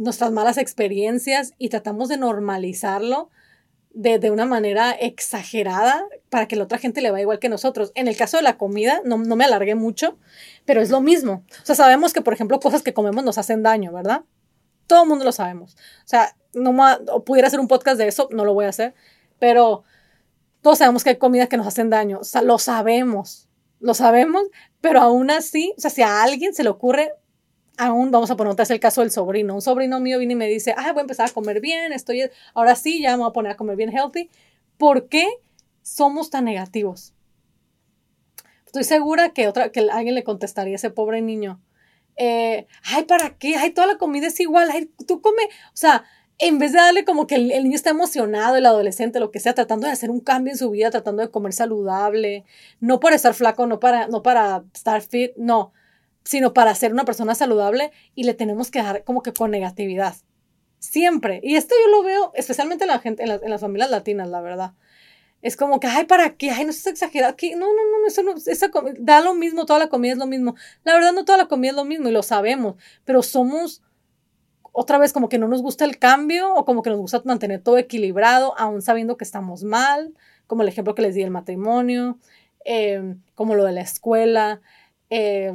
nuestras 0.00 0.32
malas 0.32 0.56
experiencias 0.56 1.52
y 1.58 1.68
tratamos 1.68 2.08
de 2.08 2.16
normalizarlo 2.16 3.30
de, 3.92 4.30
una 4.30 4.46
manera 4.46 4.92
exagerada 4.92 6.06
para 6.28 6.46
que 6.46 6.56
la 6.56 6.64
otra 6.64 6.78
gente 6.78 7.00
le 7.00 7.10
vaya 7.10 7.22
igual 7.22 7.38
que 7.38 7.48
nosotros. 7.48 7.92
En 7.94 8.08
el 8.08 8.16
caso 8.16 8.36
de 8.36 8.42
la 8.42 8.56
comida, 8.56 9.02
no, 9.04 9.18
me 9.18 9.44
alargué 9.44 9.74
mucho, 9.74 10.16
pero 10.64 10.80
es 10.80 10.90
lo 10.90 11.00
mismo. 11.00 11.44
O 11.62 11.66
sea, 11.66 11.74
sabemos 11.74 12.12
que, 12.12 12.22
por 12.22 12.32
ejemplo, 12.32 12.60
cosas 12.60 12.82
que 12.82 12.94
comemos 12.94 13.24
nos 13.24 13.36
hacen 13.36 13.62
daño, 13.62 13.92
¿verdad? 13.92 14.22
Todo 14.86 15.02
el 15.02 15.08
mundo 15.08 15.24
lo 15.24 15.32
sabemos. 15.32 15.74
O 15.74 16.08
sea, 16.08 16.36
no 16.54 16.74
o 17.12 17.24
pudiera 17.24 17.48
hacer 17.48 17.60
un 17.60 17.68
podcast 17.68 17.98
de 17.98 18.08
eso, 18.08 18.28
no 18.32 18.44
lo 18.44 18.54
voy 18.54 18.64
a 18.64 18.70
hacer, 18.70 18.94
pero 19.38 19.82
todos 20.62 20.78
sabemos 20.78 21.04
que 21.04 21.10
hay 21.10 21.16
comidas 21.16 21.48
que 21.48 21.56
nos 21.56 21.66
hacen 21.66 21.90
daño. 21.90 22.20
O 22.20 22.24
sea, 22.24 22.42
lo 22.42 22.58
sabemos, 22.58 23.48
lo 23.80 23.94
sabemos, 23.94 24.44
pero 24.80 25.00
aún 25.00 25.30
así, 25.30 25.74
o 25.76 25.80
sea, 25.80 25.90
si 25.90 26.02
a 26.02 26.22
alguien 26.22 26.54
se 26.54 26.62
le 26.62 26.70
ocurre 26.70 27.12
aún 27.80 28.10
vamos 28.10 28.30
a 28.30 28.36
poner 28.36 28.52
otra 28.52 28.64
vez 28.64 28.70
el 28.70 28.78
caso 28.78 29.00
del 29.00 29.10
sobrino. 29.10 29.54
Un 29.54 29.62
sobrino 29.62 30.00
mío 30.00 30.18
viene 30.18 30.34
y 30.34 30.36
me 30.36 30.46
dice, 30.46 30.74
ah, 30.76 30.92
voy 30.92 30.98
a 30.98 31.02
empezar 31.02 31.30
a 31.30 31.32
comer 31.32 31.60
bien, 31.60 31.92
estoy, 31.92 32.30
ahora 32.52 32.76
sí, 32.76 33.00
ya 33.00 33.12
me 33.12 33.22
voy 33.22 33.30
a 33.30 33.32
poner 33.32 33.52
a 33.52 33.56
comer 33.56 33.76
bien 33.76 33.90
healthy. 33.90 34.28
¿Por 34.76 35.08
qué 35.08 35.26
somos 35.82 36.28
tan 36.28 36.44
negativos? 36.44 37.14
Estoy 38.66 38.84
segura 38.84 39.30
que, 39.30 39.48
otra, 39.48 39.72
que 39.72 39.88
alguien 39.90 40.14
le 40.14 40.24
contestaría 40.24 40.74
a 40.74 40.76
ese 40.76 40.90
pobre 40.90 41.22
niño, 41.22 41.58
eh, 42.16 42.66
ay, 42.84 43.04
¿para 43.04 43.38
qué? 43.38 43.56
Ay, 43.56 43.70
toda 43.70 43.86
la 43.86 43.96
comida 43.96 44.26
es 44.26 44.38
igual, 44.40 44.68
ay, 44.70 44.90
tú 45.06 45.22
come, 45.22 45.42
o 45.44 45.76
sea, 45.76 46.04
en 46.38 46.58
vez 46.58 46.72
de 46.72 46.78
darle 46.78 47.06
como 47.06 47.26
que 47.26 47.36
el, 47.36 47.48
niño 47.48 47.74
está 47.74 47.90
emocionado, 47.90 48.56
el 48.56 48.66
adolescente, 48.66 49.20
lo 49.20 49.30
que 49.30 49.40
sea, 49.40 49.54
tratando 49.54 49.86
de 49.86 49.94
hacer 49.94 50.10
un 50.10 50.20
cambio 50.20 50.52
en 50.52 50.58
su 50.58 50.70
vida, 50.70 50.90
tratando 50.90 51.22
de 51.22 51.30
comer 51.30 51.54
saludable, 51.54 52.44
no 52.78 53.00
para 53.00 53.16
estar 53.16 53.32
flaco, 53.32 53.66
no 53.66 53.80
para, 53.80 54.06
no 54.08 54.22
para 54.22 54.64
estar 54.74 55.00
fit, 55.00 55.32
no, 55.36 55.72
sino 56.24 56.52
para 56.52 56.74
ser 56.74 56.92
una 56.92 57.04
persona 57.04 57.34
saludable 57.34 57.92
y 58.14 58.24
le 58.24 58.34
tenemos 58.34 58.70
que 58.70 58.82
dar 58.82 59.04
como 59.04 59.22
que 59.22 59.32
con 59.32 59.50
negatividad. 59.50 60.14
Siempre. 60.78 61.40
Y 61.42 61.56
esto 61.56 61.74
yo 61.84 61.90
lo 61.90 62.02
veo 62.02 62.32
especialmente 62.34 62.84
en 62.84 62.88
la 62.88 62.98
gente, 62.98 63.22
en, 63.22 63.50
las 63.50 63.60
familias 63.60 63.90
latinas, 63.90 64.28
la 64.28 64.40
verdad. 64.40 64.72
Es 65.42 65.56
como 65.56 65.80
que, 65.80 65.86
ay, 65.86 66.04
¿para 66.06 66.36
qué? 66.36 66.50
Ay, 66.50 66.64
no 66.64 66.70
es 66.70 66.86
exagerado. 66.86 67.36
No, 67.56 67.66
no, 67.66 68.00
no, 68.00 68.06
eso 68.06 68.22
no, 68.22 68.34
esa, 68.34 68.70
da 68.98 69.20
lo 69.20 69.34
mismo, 69.34 69.66
toda 69.66 69.78
la 69.78 69.88
comida 69.88 70.12
es 70.12 70.18
lo 70.18 70.26
mismo. 70.26 70.54
La 70.84 70.94
verdad, 70.94 71.12
no 71.12 71.24
toda 71.24 71.38
la 71.38 71.48
comida 71.48 71.70
es 71.70 71.76
lo 71.76 71.84
mismo 71.84 72.08
y 72.08 72.12
lo 72.12 72.22
sabemos, 72.22 72.76
pero 73.04 73.22
somos 73.22 73.82
otra 74.72 74.98
vez 74.98 75.12
como 75.12 75.28
que 75.28 75.38
no 75.38 75.48
nos 75.48 75.62
gusta 75.62 75.84
el 75.84 75.98
cambio 75.98 76.54
o 76.54 76.64
como 76.64 76.82
que 76.82 76.90
nos 76.90 76.98
gusta 76.98 77.20
mantener 77.24 77.62
todo 77.62 77.78
equilibrado, 77.78 78.56
aún 78.58 78.82
sabiendo 78.82 79.16
que 79.16 79.24
estamos 79.24 79.64
mal, 79.64 80.14
como 80.46 80.62
el 80.62 80.68
ejemplo 80.68 80.94
que 80.94 81.02
les 81.02 81.14
di 81.14 81.22
del 81.22 81.30
matrimonio, 81.30 82.18
em, 82.64 83.20
como 83.34 83.54
lo 83.54 83.64
de 83.64 83.72
la 83.72 83.80
escuela. 83.80 84.60
Eh, 85.10 85.52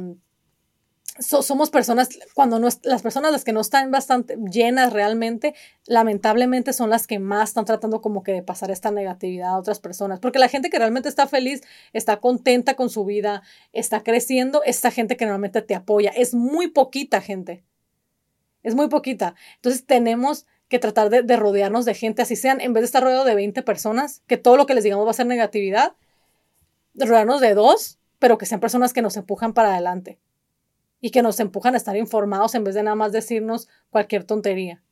somos 1.18 1.70
personas, 1.70 2.08
cuando 2.34 2.58
no, 2.58 2.68
las 2.82 3.02
personas 3.02 3.32
las 3.32 3.44
que 3.44 3.52
no 3.52 3.60
están 3.60 3.90
bastante 3.90 4.36
llenas 4.50 4.92
realmente, 4.92 5.54
lamentablemente 5.86 6.72
son 6.72 6.90
las 6.90 7.06
que 7.06 7.18
más 7.18 7.50
están 7.50 7.64
tratando 7.64 8.00
como 8.00 8.22
que 8.22 8.32
de 8.32 8.42
pasar 8.42 8.70
esta 8.70 8.90
negatividad 8.90 9.50
a 9.50 9.58
otras 9.58 9.80
personas, 9.80 10.20
porque 10.20 10.38
la 10.38 10.48
gente 10.48 10.70
que 10.70 10.78
realmente 10.78 11.08
está 11.08 11.26
feliz, 11.26 11.62
está 11.92 12.18
contenta 12.18 12.74
con 12.74 12.90
su 12.90 13.04
vida, 13.04 13.42
está 13.72 14.02
creciendo, 14.02 14.62
esta 14.64 14.90
gente 14.90 15.16
que 15.16 15.24
normalmente 15.24 15.62
te 15.62 15.74
apoya, 15.74 16.10
es 16.10 16.34
muy 16.34 16.68
poquita 16.68 17.20
gente, 17.20 17.64
es 18.62 18.74
muy 18.74 18.88
poquita. 18.88 19.34
Entonces 19.56 19.86
tenemos 19.86 20.46
que 20.68 20.78
tratar 20.78 21.10
de, 21.10 21.22
de 21.22 21.36
rodearnos 21.36 21.84
de 21.84 21.94
gente, 21.94 22.22
así 22.22 22.36
sean, 22.36 22.60
en 22.60 22.72
vez 22.72 22.82
de 22.82 22.86
estar 22.86 23.02
rodeado 23.02 23.24
de 23.24 23.34
20 23.34 23.62
personas, 23.62 24.22
que 24.26 24.36
todo 24.36 24.56
lo 24.56 24.66
que 24.66 24.74
les 24.74 24.84
digamos 24.84 25.06
va 25.06 25.10
a 25.10 25.14
ser 25.14 25.26
negatividad, 25.26 25.94
rodearnos 26.94 27.40
de 27.40 27.54
dos, 27.54 27.98
pero 28.18 28.38
que 28.38 28.46
sean 28.46 28.60
personas 28.60 28.92
que 28.92 29.02
nos 29.02 29.16
empujan 29.16 29.52
para 29.52 29.72
adelante 29.72 30.18
y 31.06 31.10
que 31.10 31.22
nos 31.22 31.38
empujan 31.38 31.74
a 31.74 31.76
estar 31.76 31.96
informados 31.96 32.56
en 32.56 32.64
vez 32.64 32.74
de 32.74 32.82
nada 32.82 32.96
más 32.96 33.12
decirnos 33.12 33.68
cualquier 33.90 34.24
tontería. 34.24 34.82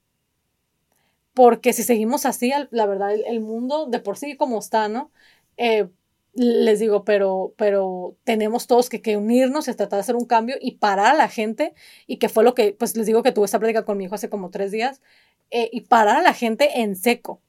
Porque 1.35 1.73
si 1.73 1.83
seguimos 1.83 2.25
así, 2.25 2.53
la 2.71 2.87
verdad, 2.87 3.13
el, 3.13 3.41
mundo 3.41 3.87
de 3.87 3.99
por 3.99 4.17
sí 4.17 4.37
como 4.37 4.61
está, 4.61 4.87
¿no? 4.87 5.11
Eh, 5.57 5.89
les 6.35 6.79
digo, 6.79 7.05
pero, 7.05 7.53
pero 7.57 8.15
tenemos 8.23 8.69
todos 8.69 8.91
que, 8.91 9.17
unirnos 9.17 9.67
y 9.67 9.75
tratar 9.75 9.97
de 9.97 10.03
hacer 10.03 10.15
un 10.15 10.25
cambio 10.25 10.55
y 10.61 10.77
parar 10.77 11.07
a 11.07 11.19
la 11.19 11.29
gente, 11.29 11.75
y 12.07 12.19
que 12.19 12.29
fue 12.29 12.45
lo 12.45 12.55
que, 12.55 12.75
pues 12.79 12.97
les 12.97 13.07
digo 13.07 13.25
que 13.25 13.33
tuve 13.33 13.47
esta 13.47 13.59
plática 13.59 13.85
con 13.85 13.99
mi 13.99 14.05
hijo 14.05 14.15
hace 14.15 14.31
como 14.31 14.51
tres 14.51 14.71
días, 14.71 15.03
eh, 15.51 15.69
y 15.73 15.81
parar 15.81 16.19
a 16.19 16.23
la 16.23 16.33
gente 16.33 16.81
en 16.81 16.95
seco. 16.95 17.41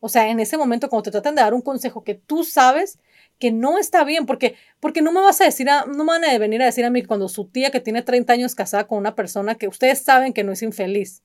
O 0.00 0.10
sea, 0.10 0.28
en 0.28 0.38
ese 0.38 0.58
momento, 0.58 0.90
cuando 0.90 1.04
te 1.04 1.12
tratan 1.12 1.34
de 1.34 1.40
dar 1.40 1.54
un 1.54 1.62
consejo 1.62 2.04
que 2.04 2.14
tú 2.14 2.44
sabes 2.44 2.98
que 3.42 3.50
no 3.50 3.76
está 3.76 4.04
bien, 4.04 4.24
porque, 4.24 4.54
porque 4.78 5.02
no 5.02 5.10
me 5.10 5.20
vas 5.20 5.40
a 5.40 5.44
decir, 5.44 5.68
a, 5.68 5.84
no 5.84 6.04
me 6.04 6.12
van 6.12 6.24
a 6.24 6.38
venir 6.38 6.62
a 6.62 6.66
decir 6.66 6.84
a 6.84 6.90
mí 6.90 7.02
cuando 7.02 7.28
su 7.28 7.46
tía 7.46 7.72
que 7.72 7.80
tiene 7.80 8.02
30 8.02 8.32
años 8.32 8.54
casada 8.54 8.86
con 8.86 8.98
una 8.98 9.16
persona 9.16 9.56
que 9.56 9.66
ustedes 9.66 9.98
saben 9.98 10.32
que 10.32 10.44
no 10.44 10.52
es 10.52 10.62
infeliz, 10.62 11.24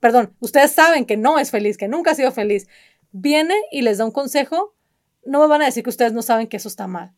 perdón, 0.00 0.34
ustedes 0.40 0.70
saben 0.70 1.04
que 1.04 1.18
no 1.18 1.38
es 1.38 1.50
feliz, 1.50 1.76
que 1.76 1.86
nunca 1.86 2.12
ha 2.12 2.14
sido 2.14 2.32
feliz, 2.32 2.66
viene 3.12 3.54
y 3.70 3.82
les 3.82 3.98
da 3.98 4.06
un 4.06 4.10
consejo, 4.10 4.74
no 5.26 5.38
me 5.38 5.48
van 5.48 5.60
a 5.60 5.66
decir 5.66 5.84
que 5.84 5.90
ustedes 5.90 6.14
no 6.14 6.22
saben 6.22 6.46
que 6.46 6.56
eso 6.56 6.68
está 6.68 6.86
mal. 6.86 7.12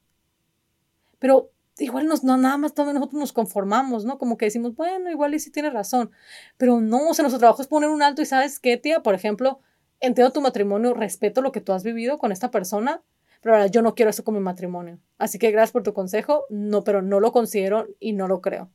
Pero 1.21 1.53
igual 1.79 2.09
nos, 2.09 2.25
no, 2.25 2.37
nada 2.37 2.57
más 2.57 2.77
nosotros 2.77 3.13
nos 3.13 3.33
conformamos, 3.33 4.05
¿no? 4.05 4.19
Como 4.19 4.37
que 4.37 4.47
decimos, 4.47 4.75
bueno, 4.75 5.09
igual 5.09 5.35
y 5.35 5.39
sí 5.39 5.53
tiene 5.53 5.71
razón, 5.71 6.11
pero 6.57 6.81
no, 6.81 7.11
o 7.11 7.15
sea, 7.15 7.23
nuestro 7.23 7.39
trabajo 7.39 7.63
es 7.63 7.69
poner 7.69 7.91
un 7.91 8.03
alto 8.03 8.23
y 8.23 8.27
sabes 8.27 8.59
qué, 8.59 8.77
tía, 8.77 9.05
por 9.05 9.15
ejemplo, 9.15 9.61
entiendo 10.01 10.33
tu 10.33 10.41
matrimonio, 10.41 10.95
respeto 10.95 11.43
lo 11.43 11.53
que 11.53 11.61
tú 11.61 11.73
has 11.73 11.85
vivido 11.85 12.19
con 12.19 12.33
esta 12.33 12.51
persona, 12.51 13.05
pero 13.43 13.57
ahora 13.57 13.67
yo 13.67 13.83
no 13.83 13.95
quiero 13.95 14.11
eso 14.11 14.25
con 14.25 14.35
mi 14.35 14.41
matrimonio. 14.41 15.01
Así 15.19 15.39
que 15.39 15.51
gracias 15.51 15.73
por 15.73 15.83
tu 15.83 15.93
consejo, 15.93 16.47
no, 16.49 16.85
pero 16.85 17.03
no 17.03 17.21
lo 17.21 17.33
considero 17.33 17.89
y 17.99 18.13
no 18.13 18.29
lo 18.29 18.41
creo. 18.41 18.71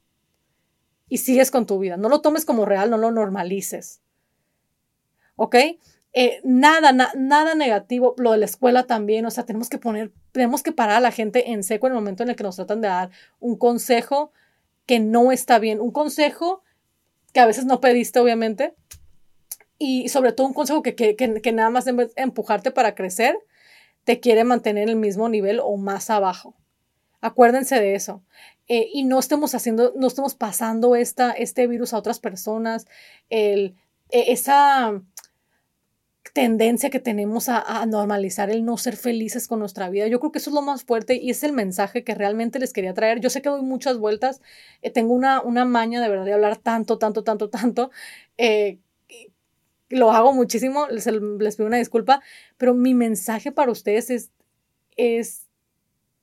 Y 1.09 1.19
sigues 1.19 1.51
con 1.51 1.65
tu 1.65 1.79
vida. 1.79 1.95
No 1.95 2.09
lo 2.09 2.19
tomes 2.19 2.43
como 2.43 2.65
real, 2.65 2.89
no 2.89 2.97
lo 2.97 3.09
normalices. 3.11 4.01
¿Ok? 5.37 5.55
Eh, 6.11 6.41
nada, 6.43 6.91
nada 6.91 7.55
negativo. 7.55 8.13
Lo 8.17 8.33
de 8.33 8.39
la 8.39 8.45
escuela 8.45 8.87
también. 8.87 9.25
O 9.25 9.31
sea, 9.31 9.45
tenemos 9.45 9.69
que 9.69 9.77
poner, 9.77 10.11
tenemos 10.33 10.63
que 10.63 10.73
parar 10.73 10.97
a 10.97 11.01
la 11.01 11.11
gente 11.11 11.51
en 11.51 11.63
seco 11.63 11.87
en 11.87 11.93
el 11.93 11.99
momento 11.99 12.23
en 12.23 12.29
el 12.29 12.35
que 12.35 12.43
nos 12.43 12.57
tratan 12.57 12.81
de 12.81 12.89
dar 12.89 13.09
un 13.39 13.57
consejo 13.57 14.33
que 14.85 14.99
no 14.99 15.31
está 15.31 15.59
bien. 15.59 15.79
Un 15.79 15.91
consejo 15.91 16.61
que 17.31 17.39
a 17.39 17.45
veces 17.45 17.65
no 17.65 17.79
pediste, 17.79 18.19
obviamente. 18.19 18.75
Y 19.79 20.09
sobre 20.09 20.33
todo 20.33 20.47
un 20.47 20.53
consejo 20.53 20.81
que, 20.81 20.93
que, 20.93 21.15
que, 21.15 21.51
nada 21.53 21.69
más 21.69 21.85
empujarte 22.15 22.71
para 22.71 22.95
crecer, 22.95 23.37
te 24.07 24.21
quiere 24.21 24.45
mantener 24.45 24.83
en 24.83 24.89
el 24.89 24.95
mismo 24.95 25.27
nivel 25.27 25.59
o 25.61 25.75
más 25.75 26.09
abajo. 26.09 26.55
Acuérdense 27.19 27.75
de 27.75 27.93
eso. 27.93 28.23
Eh, 28.69 28.87
y 28.93 29.03
no 29.03 29.19
estemos 29.19 29.53
haciendo, 29.53 29.91
no 29.97 30.07
estemos 30.07 30.33
pasando 30.33 30.95
esta, 30.95 31.31
este 31.31 31.67
virus 31.67 31.93
a 31.93 31.97
otras 31.97 32.21
personas. 32.21 32.85
E, 33.29 33.73
esa 34.09 35.01
tendencia 36.31 36.89
que 36.89 37.01
tenemos 37.01 37.49
a, 37.49 37.85
normalizar 37.85 38.49
el 38.49 38.63
no 38.63 38.77
ser 38.77 38.95
felices 38.95 39.45
con 39.45 39.59
nuestra 39.59 39.89
vida. 39.89 40.07
Yo 40.07 40.21
creo 40.21 40.31
que 40.31 40.39
eso 40.39 40.51
es 40.51 40.53
lo 40.53 40.61
más 40.61 40.85
fuerte 40.85 41.15
y 41.15 41.29
es 41.29 41.43
el 41.43 41.51
mensaje 41.51 42.05
que 42.05 42.15
realmente 42.15 42.59
les 42.59 42.71
quería 42.71 42.93
traer. 42.93 43.19
Yo 43.19 43.29
sé 43.29 43.41
que 43.41 43.49
doy 43.49 43.61
muchas 43.61 43.97
vueltas, 43.97 44.41
eh, 44.83 44.89
tengo 44.89 45.13
una, 45.13 45.41
una 45.41 45.65
maña 45.65 46.01
de 46.01 46.07
verdad 46.07 46.23
de 46.23 46.33
hablar 46.33 46.55
tanto, 46.55 46.97
tanto, 46.97 47.25
tanto, 47.25 47.49
tanto, 47.49 47.91
eh, 48.37 48.77
lo 49.89 50.11
hago 50.11 50.33
muchísimo, 50.33 50.87
les, 50.87 51.05
pido 51.05 51.67
una 51.67 51.77
disculpa, 51.77 52.21
pero 52.57 52.73
mi 52.73 52.93
mensaje 52.93 53.51
para 53.51 53.71
ustedes 53.71 54.09
es, 54.09 54.31
es 54.95 55.47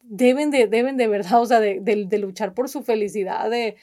deben 0.02 0.50
de, 0.50 0.66
deben 0.66 0.96
de 0.96 1.08
verdad, 1.08 1.40
o 1.40 1.46
sea, 1.46 1.60
de, 1.60 1.80
de, 1.80 2.18
luchar 2.18 2.54
por 2.54 2.68
su 2.68 2.82
felicidad, 2.82 3.48
de, 3.48 3.76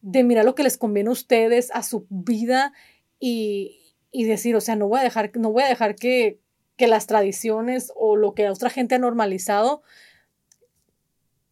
de 0.00 0.22
mirar 0.22 0.44
lo 0.44 0.54
que 0.54 0.62
les 0.62 0.78
conviene 0.78 1.08
a 1.08 1.12
ustedes, 1.12 1.70
a 1.72 1.82
su 1.82 2.06
vida 2.10 2.72
y, 3.18 3.80
y 4.12 4.24
decir, 4.24 4.54
o 4.54 4.60
sea, 4.60 4.76
no 4.76 4.88
voy 4.88 5.00
a 5.00 5.04
dejar, 5.04 5.32
no 5.34 5.50
voy 5.50 5.64
a 5.64 5.68
dejar 5.68 5.96
que, 5.96 6.38
que 6.76 6.86
las 6.86 7.06
tradiciones 7.06 7.92
o 7.96 8.16
lo 8.16 8.34
que 8.34 8.48
otra 8.48 8.70
gente 8.70 8.94
ha 8.94 8.98
normalizado 8.98 9.82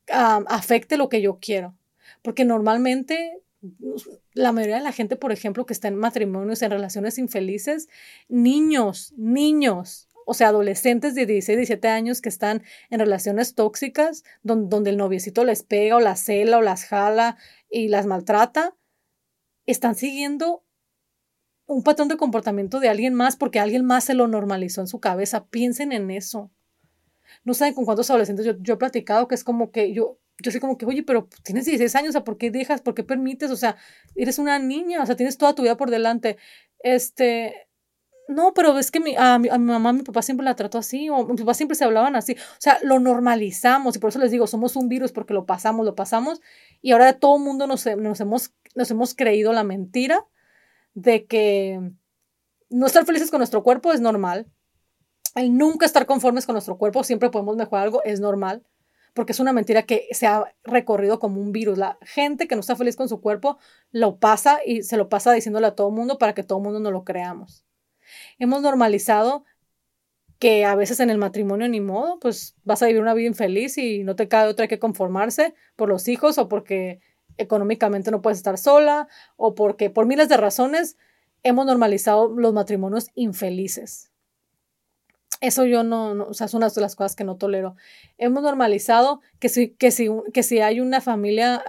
afecte 0.08 0.96
lo 0.96 1.08
que 1.08 1.22
yo 1.22 1.38
quiero. 1.40 1.76
Porque 2.22 2.44
normalmente 2.44 3.40
la 4.33 4.53
mayoría 4.53 4.77
de 4.77 4.83
la 4.83 4.92
gente, 4.92 5.16
por 5.16 5.33
ejemplo, 5.33 5.66
que 5.66 5.73
está 5.73 5.88
en 5.88 5.96
matrimonios, 5.96 6.62
en 6.62 6.70
relaciones 6.70 7.18
infelices, 7.18 7.88
niños, 8.29 9.12
niños, 9.16 10.09
o 10.27 10.35
sea, 10.35 10.49
adolescentes 10.49 11.14
de 11.14 11.27
16, 11.27 11.59
17 11.59 11.88
años 11.88 12.20
que 12.20 12.29
están 12.29 12.62
en 12.88 13.01
relaciones 13.01 13.55
tóxicas, 13.55 14.23
donde, 14.42 14.68
donde 14.68 14.90
el 14.90 14.96
noviecito 14.96 15.44
les 15.44 15.62
pega 15.62 15.96
o 15.96 16.01
las 16.01 16.20
cela 16.20 16.59
o 16.59 16.62
las 16.62 16.85
jala 16.85 17.37
y 17.68 17.88
las 17.88 18.07
maltrata, 18.07 18.77
están 19.66 19.94
siguiendo 19.94 20.64
un 21.66 21.83
patrón 21.83 22.09
de 22.09 22.16
comportamiento 22.16 22.81
de 22.81 22.88
alguien 22.88 23.14
más 23.14 23.37
porque 23.37 23.61
alguien 23.61 23.85
más 23.85 24.05
se 24.05 24.14
lo 24.14 24.27
normalizó 24.27 24.81
en 24.81 24.88
su 24.88 25.01
cabeza. 25.01 25.46
Piensen 25.46 25.92
en 25.92 26.11
eso. 26.11 26.51
No 27.44 27.55
saben 27.55 27.75
con 27.75 27.85
cuántos 27.85 28.11
adolescentes 28.11 28.44
yo, 28.44 28.55
yo 28.59 28.75
he 28.75 28.79
platicado 28.79 29.29
que 29.29 29.37
es 29.37 29.44
como 29.44 29.70
que 29.70 29.92
yo, 29.92 30.18
yo 30.42 30.50
soy 30.50 30.61
como 30.61 30.79
que, 30.79 30.87
oye, 30.87 31.03
pero 31.03 31.29
tienes 31.42 31.64
16 31.66 31.94
años, 31.96 32.09
o 32.11 32.12
sea, 32.12 32.24
¿por 32.24 32.38
qué 32.38 32.50
dejas? 32.50 32.81
¿Por 32.83 32.94
qué 32.94 33.03
permites? 33.05 33.50
O 33.50 33.57
sea, 33.57 33.76
eres 34.14 34.38
una 34.38 34.59
niña, 34.59 35.03
o 35.03 35.07
sea, 35.07 35.16
tienes 35.16 35.38
toda 35.38 35.55
tu 35.55 35.62
vida 35.62 35.76
por 35.76 35.90
delante. 35.90 36.38
Este, 36.81 37.68
no, 38.29 38.55
pero 38.55 38.79
es 38.79 38.90
que 38.90 39.00
mi, 39.00 39.16
a, 39.16 39.38
mi, 39.38 39.48
a, 39.48 39.59
mi, 39.59 39.64
mamá, 39.64 39.92
mi 39.92 40.03
papá 40.03 40.22
siempre 40.22 40.44
la 40.44 40.55
trató 40.55 40.79
así, 40.79 41.09
o 41.11 41.26
mi 41.26 41.37
papá 41.37 41.55
siempre 41.55 41.74
se 41.74 41.85
hablaban 41.85 42.16
así. 42.16 42.35
O 42.35 42.61
sea, 42.61 42.79
lo 42.83 43.00
normalizamos 43.00 43.96
y 43.96 43.98
por 43.98 44.11
eso 44.11 44.18
les 44.20 44.31
digo, 44.31 44.46
somos 44.46 44.76
un 44.76 44.88
virus 44.88 45.12
porque 45.12 45.35
lo 45.35 45.46
pasamos, 45.46 45.85
lo 45.85 45.94
pasamos 45.94 46.40
y 46.81 46.92
ahora 46.92 47.12
todo 47.14 47.37
el 47.37 47.42
mundo 47.42 47.66
nos, 47.66 47.85
nos, 47.96 48.20
hemos, 48.20 48.55
nos 48.74 48.90
hemos 48.90 49.14
creído 49.14 49.53
la 49.53 49.64
mentira 49.64 50.26
de 50.94 51.26
que 51.26 51.81
no 52.70 52.87
estar 52.87 53.05
felices 53.05 53.31
con 53.31 53.38
nuestro 53.40 53.62
cuerpo 53.62 53.92
es 53.92 54.00
normal. 54.00 54.46
El 55.35 55.57
nunca 55.57 55.87
estar 55.87 56.07
conformes 56.07 56.46
con 56.46 56.55
nuestro 56.55 56.79
cuerpo, 56.79 57.05
siempre 57.05 57.31
podemos 57.31 57.57
mejorar 57.57 57.85
algo, 57.85 58.03
es 58.05 58.20
normal 58.20 58.64
porque 59.14 59.33
es 59.33 59.40
una 59.40 59.53
mentira 59.53 59.83
que 59.83 60.09
se 60.12 60.27
ha 60.27 60.55
recorrido 60.64 61.18
como 61.18 61.40
un 61.40 61.53
virus. 61.53 61.79
La 61.79 61.99
gente 62.03 62.49
que 62.49 62.55
no 62.55 62.61
está 62.61 62.77
feliz 62.77 62.96
con 62.96 63.09
su 63.09 63.20
cuerpo 63.20 63.59
lo 63.92 64.18
pasa 64.18 64.61
y 64.64 64.83
se 64.83 64.96
lo 64.96 65.09
pasa 65.09 65.33
diciéndole 65.33 65.66
a 65.66 65.75
todo 65.75 65.88
el 65.88 65.94
mundo 65.94 66.18
para 66.18 66.35
que 66.35 66.42
todo 66.42 66.59
el 66.59 66.64
mundo 66.64 66.81
no 66.81 66.90
lo 66.90 67.05
creamos. 67.05 67.64
Hemos 68.38 68.62
normalizado 68.62 69.44
que 70.38 70.64
a 70.64 70.75
veces 70.75 71.01
en 71.01 71.11
el 71.11 71.18
matrimonio 71.18 71.68
ni 71.68 71.81
modo, 71.81 72.18
pues 72.18 72.57
vas 72.64 72.83
a 72.83 72.87
vivir 72.87 73.03
una 73.03 73.14
vida 73.14 73.29
infeliz 73.29 73.77
y 73.77 74.05
no 74.05 74.16
te 74.16 74.27
cae 74.27 74.49
otra 74.49 74.68
que 74.68 74.79
conformarse 74.79 75.55
por 75.77 75.88
los 75.88 76.09
hijos 76.09 76.38
o 76.38 76.49
porque 76.49 77.01
económicamente 77.37 78.11
no 78.11 78.23
puedes 78.23 78.38
estar 78.38 78.57
sola 78.57 79.07
o 79.37 79.55
porque 79.55 79.90
por 79.90 80.07
miles 80.07 80.29
de 80.29 80.38
razones 80.38 80.96
hemos 81.42 81.66
normalizado 81.66 82.29
los 82.29 82.55
matrimonios 82.55 83.09
infelices. 83.14 84.10
Eso 85.40 85.64
yo 85.64 85.83
no, 85.83 86.12
o 86.29 86.35
sea, 86.35 86.46
es 86.46 86.55
una 86.55 86.68
de 86.68 86.81
las 86.83 86.96
cosas 86.96 87.16
que 87.16 87.24
no 87.24 87.37
tolero. 87.37 87.74
Hemos 88.18 88.42
normalizado 88.42 89.22
que 89.38 89.48
si, 89.48 89.70
que 89.70 89.90
si, 89.90 90.11
que 90.35 90.42
si 90.42 90.61
hay 90.61 90.81
una 90.81 91.00
familia 91.00 91.64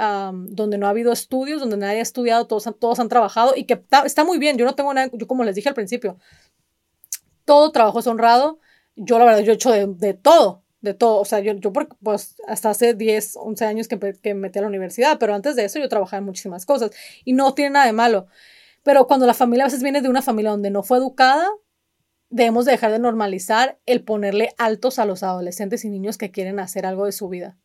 donde 0.49 0.77
no 0.77 0.87
ha 0.87 0.89
habido 0.89 1.13
estudios, 1.13 1.61
donde 1.61 1.77
nadie 1.77 1.99
ha 1.99 2.01
estudiado, 2.01 2.47
todos, 2.47 2.69
todos 2.79 2.99
han 2.99 3.07
trabajado 3.07 3.53
y 3.55 3.63
que 3.63 3.81
está, 4.03 4.25
muy 4.25 4.39
bien. 4.39 4.57
Yo 4.57 4.65
no 4.65 4.75
tengo 4.75 4.93
nada, 4.93 5.09
yo 5.13 5.25
como 5.25 5.45
les 5.45 5.55
dije 5.55 5.69
al 5.69 5.75
principio, 5.75 6.17
todo 7.45 7.71
trabajo 7.71 7.99
es 7.99 8.07
honrado. 8.07 8.59
Yo 8.97 9.17
la 9.17 9.23
verdad, 9.23 9.39
yo 9.39 9.53
he 9.53 9.55
hecho 9.55 9.71
de, 9.71 9.87
de 9.87 10.13
todo, 10.15 10.63
de 10.81 10.93
todo. 10.93 11.21
O 11.21 11.25
sea, 11.25 11.39
yo, 11.39 11.53
yo 11.53 11.71
pues 11.71 12.35
hasta 12.47 12.71
hace 12.71 12.93
10, 12.93 13.37
11 13.37 13.65
años 13.65 13.87
que, 13.87 13.97
que 14.21 14.33
me 14.33 14.41
metí 14.41 14.59
a 14.59 14.63
la 14.63 14.67
universidad, 14.67 15.17
pero 15.17 15.33
antes 15.33 15.55
de 15.55 15.63
eso 15.63 15.79
yo 15.79 15.87
trabajaba 15.87 16.19
en 16.19 16.25
muchísimas 16.25 16.65
cosas 16.65 16.91
y 17.23 17.31
no 17.31 17.53
tiene 17.53 17.71
nada 17.71 17.85
de 17.85 17.93
malo. 17.93 18.27
Pero 18.83 19.07
cuando 19.07 19.25
la 19.25 19.33
familia 19.33 19.63
a 19.63 19.67
veces 19.67 19.81
viene 19.81 20.01
de 20.01 20.09
una 20.09 20.21
familia 20.21 20.51
donde 20.51 20.71
no 20.71 20.83
fue 20.83 20.97
educada, 20.97 21.47
debemos 22.31 22.65
dejar 22.65 22.91
de 22.91 22.99
normalizar 22.99 23.77
el 23.85 24.03
ponerle 24.03 24.55
altos 24.57 24.97
a 24.97 25.05
los 25.05 25.21
adolescentes 25.21 25.85
y 25.85 25.89
niños 25.89 26.17
que 26.17 26.31
quieren 26.31 26.59
hacer 26.59 26.85
algo 26.85 27.05
de 27.05 27.11
su 27.11 27.29
vida. 27.29 27.57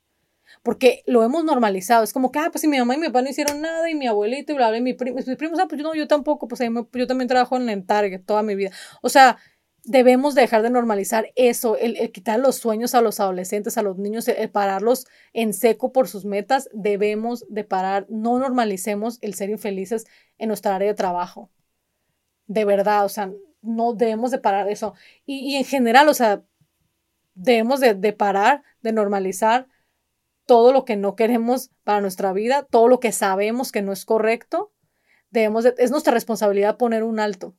Porque 0.63 1.03
lo 1.07 1.23
hemos 1.23 1.45
normalizado. 1.45 2.05
Es 2.05 2.13
como 2.13 2.31
que, 2.31 2.39
ah, 2.39 2.49
pues 2.53 2.61
si 2.61 2.69
mi 2.69 2.79
mamá 2.79 2.95
y 2.95 2.99
mi 2.99 3.07
papá 3.07 3.23
no 3.23 3.31
hicieron 3.31 3.61
nada 3.61 3.89
y 3.89 3.95
mi 3.95 4.07
abuelito 4.07 4.53
y 4.53 4.57
bla, 4.57 4.69
bla, 4.69 4.79
y 4.79 4.83
mi 4.83 4.95
mis 4.95 5.37
primos, 5.37 5.59
ah, 5.61 5.67
pues 5.69 5.81
yo, 5.81 5.85
no, 5.87 5.95
yo 5.95 6.07
tampoco, 6.09 6.49
pues 6.49 6.61
yo 6.93 7.07
también 7.07 7.29
trabajo 7.29 7.57
en 7.57 7.69
el 7.69 7.87
Target 7.87 8.25
toda 8.25 8.43
mi 8.43 8.55
vida. 8.55 8.71
O 9.03 9.09
sea, 9.09 9.39
debemos 9.85 10.35
dejar 10.35 10.63
de 10.63 10.71
normalizar 10.71 11.33
eso, 11.37 11.77
el, 11.77 12.11
quitar 12.11 12.41
los 12.41 12.57
sueños 12.57 12.95
a 12.95 13.01
los 13.01 13.21
adolescentes, 13.21 13.79
a 13.79 13.83
los 13.83 13.99
niños, 13.99 14.27
el, 14.29 14.51
pararlos 14.51 15.07
en 15.33 15.53
seco 15.53 15.93
por 15.93 16.09
sus 16.09 16.25
metas. 16.25 16.69
Debemos 16.73 17.45
de 17.49 17.65
parar, 17.65 18.07
no 18.09 18.39
normalicemos 18.39 19.19
el 19.23 19.35
ser 19.35 19.51
infelices 19.51 20.07
en 20.39 20.49
nuestra 20.49 20.75
área 20.75 20.89
de 20.89 20.95
trabajo. 20.95 21.51
De 22.47 22.65
verdad, 22.65 23.05
o 23.05 23.09
sea, 23.09 23.33
no 23.67 23.93
debemos 23.95 24.31
de 24.31 24.39
parar 24.39 24.69
eso. 24.69 24.95
Y, 25.25 25.57
en 25.57 25.65
general, 25.65 26.09
o 26.09 26.15
sea, 26.15 26.43
debemos 27.35 27.81
de, 27.81 28.13
parar, 28.13 28.63
de 28.83 28.93
normalizar 28.93 29.69
todo 30.47 30.73
lo 30.73 30.85
que 30.85 30.97
no 30.97 31.17
queremos 31.17 31.71
para 31.85 32.01
nuestra 32.01 32.33
vida, 32.33 32.67
todo 32.71 32.89
lo 32.89 33.01
que 33.01 33.13
sabemos 33.13 33.73
que 33.73 33.83
no 33.83 33.93
es 33.93 34.05
correcto. 34.05 34.73
Debemos 35.31 35.65
es 35.65 35.91
nuestra 35.91 36.15
responsabilidad 36.15 36.77
poner 36.77 37.03
un 37.03 37.21
alto. 37.21 37.55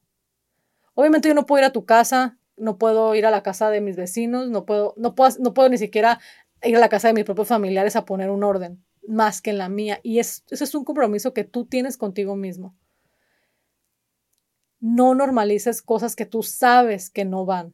Obviamente 0.93 1.27
yo 1.27 1.35
no 1.35 1.45
puedo 1.45 1.59
ir 1.61 1.65
a 1.65 1.73
tu 1.73 1.85
casa, 1.85 2.37
no 2.55 2.77
puedo 2.77 3.13
ir 3.13 3.25
a 3.25 3.31
la 3.31 3.43
casa 3.43 3.69
de 3.69 3.81
mis 3.81 3.95
vecinos, 3.95 4.49
no 4.49 4.65
puedo, 4.65 4.93
no 4.97 5.13
puedo, 5.13 5.35
no 5.39 5.53
puedo 5.53 5.69
ni 5.69 5.77
siquiera 5.77 6.19
ir 6.63 6.75
a 6.75 6.79
la 6.79 6.89
casa 6.89 7.09
de 7.09 7.13
mis 7.13 7.25
propios 7.25 7.47
familiares 7.47 7.95
a 7.95 8.05
poner 8.05 8.31
un 8.31 8.43
orden 8.43 8.83
más 9.07 9.41
que 9.41 9.51
en 9.51 9.57
la 9.57 9.69
mía. 9.69 9.99
Y 10.03 10.19
es, 10.19 10.43
eso 10.49 10.63
es 10.63 10.75
un 10.75 10.83
compromiso 10.83 11.33
que 11.33 11.43
tú 11.43 11.65
tienes 11.65 11.97
contigo 11.97 12.35
mismo. 12.35 12.75
No 14.79 15.15
normalices 15.15 15.81
cosas 15.81 16.15
que 16.15 16.25
tú 16.25 16.43
sabes 16.43 17.09
que 17.09 17.25
no 17.25 17.45
van. 17.45 17.73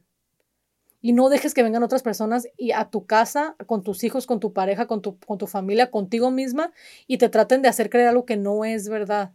Y 1.00 1.12
no 1.12 1.28
dejes 1.28 1.52
que 1.52 1.62
vengan 1.62 1.82
otras 1.82 2.02
personas 2.02 2.48
y 2.56 2.72
a 2.72 2.86
tu 2.86 3.04
casa, 3.04 3.56
con 3.66 3.82
tus 3.82 4.04
hijos, 4.04 4.26
con 4.26 4.40
tu 4.40 4.54
pareja, 4.54 4.86
con 4.86 5.02
tu, 5.02 5.46
familia, 5.46 5.90
contigo 5.90 6.30
misma, 6.30 6.72
y 7.06 7.18
te 7.18 7.28
traten 7.28 7.60
de 7.60 7.68
hacer 7.68 7.90
creer 7.90 8.08
algo 8.08 8.24
que 8.24 8.38
no 8.38 8.64
es 8.64 8.88
verdad. 8.88 9.32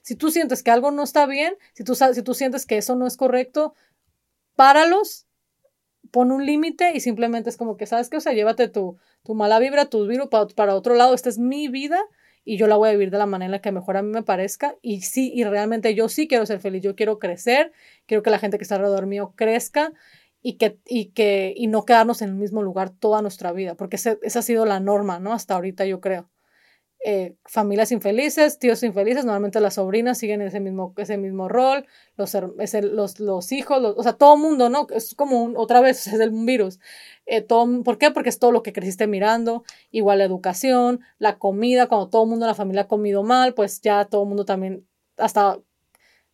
Si 0.00 0.16
tú 0.16 0.30
sientes 0.30 0.62
que 0.62 0.70
algo 0.70 0.90
no 0.92 1.02
está 1.02 1.26
bien, 1.26 1.56
si 1.74 1.84
tú, 1.84 1.94
si 1.94 2.22
tú 2.22 2.32
sientes 2.32 2.64
que 2.64 2.78
eso 2.78 2.96
no 2.96 3.06
es 3.06 3.18
correcto, 3.18 3.74
páralos, 4.56 5.26
pon 6.10 6.32
un 6.32 6.46
límite 6.46 6.92
y 6.94 7.00
simplemente 7.00 7.50
es 7.50 7.58
como 7.58 7.76
que, 7.76 7.84
¿sabes 7.84 8.08
qué? 8.08 8.16
O 8.16 8.20
sea, 8.20 8.32
llévate 8.32 8.68
tu, 8.68 8.96
tu 9.22 9.34
mala 9.34 9.58
vibra, 9.58 9.86
tu 9.86 10.06
virus 10.06 10.28
para, 10.28 10.46
para 10.46 10.74
otro 10.74 10.94
lado. 10.94 11.12
Esta 11.12 11.28
es 11.28 11.38
mi 11.38 11.68
vida 11.68 12.00
y 12.50 12.56
yo 12.56 12.66
la 12.66 12.74
voy 12.74 12.88
a 12.88 12.92
vivir 12.92 13.12
de 13.12 13.18
la 13.18 13.26
manera 13.26 13.54
en 13.54 13.62
que 13.62 13.70
mejor 13.70 13.96
a 13.96 14.02
mí 14.02 14.08
me 14.10 14.24
parezca 14.24 14.74
y 14.82 15.02
sí, 15.02 15.30
y 15.32 15.44
realmente 15.44 15.94
yo 15.94 16.08
sí 16.08 16.26
quiero 16.26 16.44
ser 16.46 16.58
feliz, 16.58 16.82
yo 16.82 16.96
quiero 16.96 17.20
crecer, 17.20 17.70
quiero 18.06 18.24
que 18.24 18.30
la 18.30 18.40
gente 18.40 18.58
que 18.58 18.64
está 18.64 18.74
alrededor 18.74 19.06
mío 19.06 19.34
crezca 19.36 19.92
y 20.42 20.54
que, 20.54 20.80
y 20.84 21.12
que, 21.12 21.54
y 21.56 21.68
no 21.68 21.84
quedarnos 21.84 22.22
en 22.22 22.30
el 22.30 22.34
mismo 22.34 22.64
lugar 22.64 22.90
toda 22.90 23.22
nuestra 23.22 23.52
vida, 23.52 23.76
porque 23.76 23.94
esa 23.94 24.18
ha 24.20 24.42
sido 24.42 24.66
la 24.66 24.80
norma, 24.80 25.20
¿no? 25.20 25.32
Hasta 25.32 25.54
ahorita 25.54 25.86
yo 25.86 26.00
creo. 26.00 26.28
Eh, 27.02 27.34
familias 27.46 27.92
infelices, 27.92 28.58
tíos 28.58 28.82
infelices, 28.82 29.24
normalmente 29.24 29.58
las 29.60 29.74
sobrinas 29.74 30.18
siguen 30.18 30.42
ese 30.42 30.60
mismo, 30.60 30.92
ese 30.98 31.16
mismo 31.16 31.48
rol, 31.48 31.86
los, 32.16 32.36
los, 33.20 33.52
hijos, 33.52 33.94
o 33.96 34.02
sea, 34.02 34.12
todo 34.12 34.34
el 34.34 34.40
mundo, 34.40 34.68
¿no? 34.68 34.86
Es 34.90 35.14
como 35.14 35.50
otra 35.58 35.80
vez, 35.80 36.06
es 36.06 36.28
un 36.28 36.44
virus. 36.44 36.78
Eh, 37.24 37.40
todo, 37.40 37.82
¿Por 37.84 37.96
qué? 37.96 38.10
Porque 38.10 38.28
es 38.28 38.38
todo 38.38 38.52
lo 38.52 38.62
que 38.62 38.74
creciste 38.74 39.06
mirando, 39.06 39.64
igual 39.90 40.18
la 40.18 40.24
educación, 40.24 41.00
la 41.18 41.38
comida, 41.38 41.88
cuando 41.88 42.10
todo 42.10 42.24
el 42.24 42.28
mundo 42.28 42.44
en 42.44 42.48
la 42.48 42.54
familia 42.54 42.82
ha 42.82 42.88
comido 42.88 43.22
mal, 43.22 43.54
pues 43.54 43.80
ya 43.80 44.04
todo 44.04 44.24
el 44.24 44.28
mundo 44.28 44.44
también, 44.44 44.86
hasta 45.16 45.58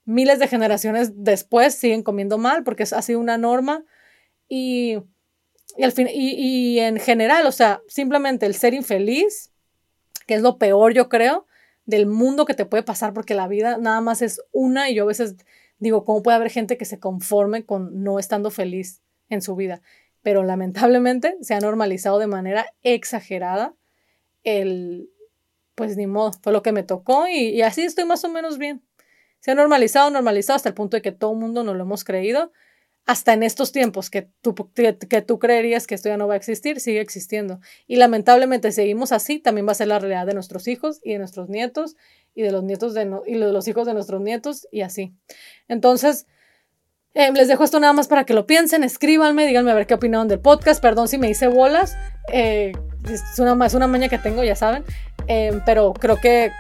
miles 0.04 0.40
de 0.40 0.48
generaciones 0.48 1.12
después 1.14 1.76
siguen 1.76 2.02
comiendo 2.02 2.38
mal 2.38 2.64
porque 2.64 2.84
ha 2.84 3.02
sido 3.02 3.20
una 3.20 3.38
norma 3.38 3.84
y, 4.48 4.98
y, 5.76 5.82
al 5.84 5.92
fin, 5.92 6.08
y 6.12 6.80
en 6.80 6.98
general, 6.98 7.46
o 7.46 7.52
sea, 7.52 7.82
simplemente 7.88 8.46
el 8.46 8.54
ser 8.54 8.74
infeliz 8.74 9.52
que 10.26 10.34
es 10.34 10.42
lo 10.42 10.58
peor, 10.58 10.92
yo 10.92 11.08
creo, 11.08 11.46
del 11.86 12.06
mundo 12.06 12.44
que 12.44 12.54
te 12.54 12.66
puede 12.66 12.82
pasar, 12.82 13.12
porque 13.14 13.34
la 13.34 13.48
vida 13.48 13.78
nada 13.78 14.00
más 14.00 14.22
es 14.22 14.42
una 14.52 14.90
y 14.90 14.94
yo 14.94 15.04
a 15.04 15.06
veces 15.06 15.36
digo, 15.78 16.04
¿cómo 16.04 16.22
puede 16.22 16.36
haber 16.36 16.50
gente 16.50 16.76
que 16.76 16.84
se 16.84 16.98
conforme 16.98 17.64
con 17.64 18.02
no 18.02 18.18
estando 18.18 18.50
feliz 18.50 19.02
en 19.28 19.40
su 19.40 19.54
vida? 19.56 19.82
Pero 20.22 20.42
lamentablemente 20.42 21.36
se 21.40 21.54
ha 21.54 21.60
normalizado 21.60 22.18
de 22.18 22.26
manera 22.26 22.66
exagerada 22.82 23.74
el, 24.42 25.10
pues 25.74 25.96
ni 25.96 26.06
modo, 26.06 26.32
fue 26.42 26.52
lo 26.52 26.62
que 26.62 26.72
me 26.72 26.82
tocó 26.82 27.28
y, 27.28 27.50
y 27.50 27.62
así 27.62 27.82
estoy 27.82 28.04
más 28.04 28.24
o 28.24 28.28
menos 28.28 28.58
bien. 28.58 28.82
Se 29.40 29.52
ha 29.52 29.54
normalizado, 29.54 30.10
normalizado 30.10 30.56
hasta 30.56 30.70
el 30.70 30.74
punto 30.74 30.96
de 30.96 31.02
que 31.02 31.12
todo 31.12 31.32
el 31.32 31.38
mundo 31.38 31.62
no 31.62 31.74
lo 31.74 31.84
hemos 31.84 32.02
creído 32.02 32.52
hasta 33.06 33.32
en 33.32 33.42
estos 33.44 33.72
tiempos 33.72 34.10
que 34.10 34.28
tú, 34.42 34.54
que, 34.74 35.22
tú 35.22 35.38
creerías 35.38 35.86
que 35.86 35.94
esto 35.94 36.08
ya 36.08 36.16
no 36.16 36.26
va 36.26 36.34
a 36.34 36.36
existir, 36.36 36.80
sigue 36.80 37.00
existiendo. 37.00 37.60
Y 37.86 37.96
lamentablemente 37.96 38.72
seguimos 38.72 39.12
así, 39.12 39.38
también 39.38 39.66
va 39.66 39.72
a 39.72 39.76
ser 39.76 39.86
la 39.88 39.98
realidad 40.00 40.26
de 40.26 40.34
nuestros 40.34 40.66
hijos 40.66 41.00
y 41.04 41.12
de 41.12 41.18
nuestros 41.18 41.48
nietos 41.48 41.96
y 42.34 42.42
de 42.42 42.50
los 42.50 42.64
nietos 42.64 42.94
de, 42.94 43.08
y 43.26 43.38
de 43.38 43.52
los 43.52 43.68
hijos 43.68 43.86
de 43.86 43.94
nuestros 43.94 44.20
nietos 44.20 44.66
y 44.70 44.82
así. 44.82 45.14
Entonces, 45.68 46.26
Eh, 47.18 47.32
les 47.32 47.48
dejo 47.48 47.64
esto 47.64 47.80
nada 47.80 47.94
más 47.94 48.08
para 48.08 48.24
que 48.24 48.34
lo 48.34 48.44
piensen, 48.44 48.84
escríbanme, 48.84 49.46
díganme 49.46 49.70
a 49.70 49.74
ver 49.74 49.86
qué 49.86 49.94
opinaron 49.94 50.28
del 50.28 50.38
podcast. 50.38 50.82
Perdón 50.82 51.08
si 51.08 51.16
me 51.16 51.30
hice 51.30 51.48
bolas. 51.48 51.96
Eh, 52.30 52.72
es, 53.10 53.38
una, 53.38 53.64
es 53.64 53.72
una 53.72 53.86
maña 53.86 54.10
que 54.10 54.18
tengo, 54.18 54.44
ya 54.44 54.54
saben. 54.54 54.84
Eh, 55.26 55.58
pero 55.64 55.94
creo 55.94 56.16
que 56.20 56.52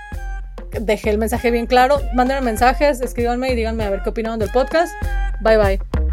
dejé 0.80 1.10
el 1.10 1.18
mensaje 1.18 1.50
bien 1.50 1.66
claro. 1.66 2.00
Mándenme 2.14 2.40
mensajes, 2.40 3.02
escríbanme 3.02 3.52
y 3.52 3.54
díganme 3.54 3.84
a 3.84 3.90
ver 3.90 4.00
qué 4.02 4.08
opinaron 4.08 4.38
del 4.38 4.50
podcast. 4.50 4.94
Bye 5.42 5.58
bye. 5.58 6.05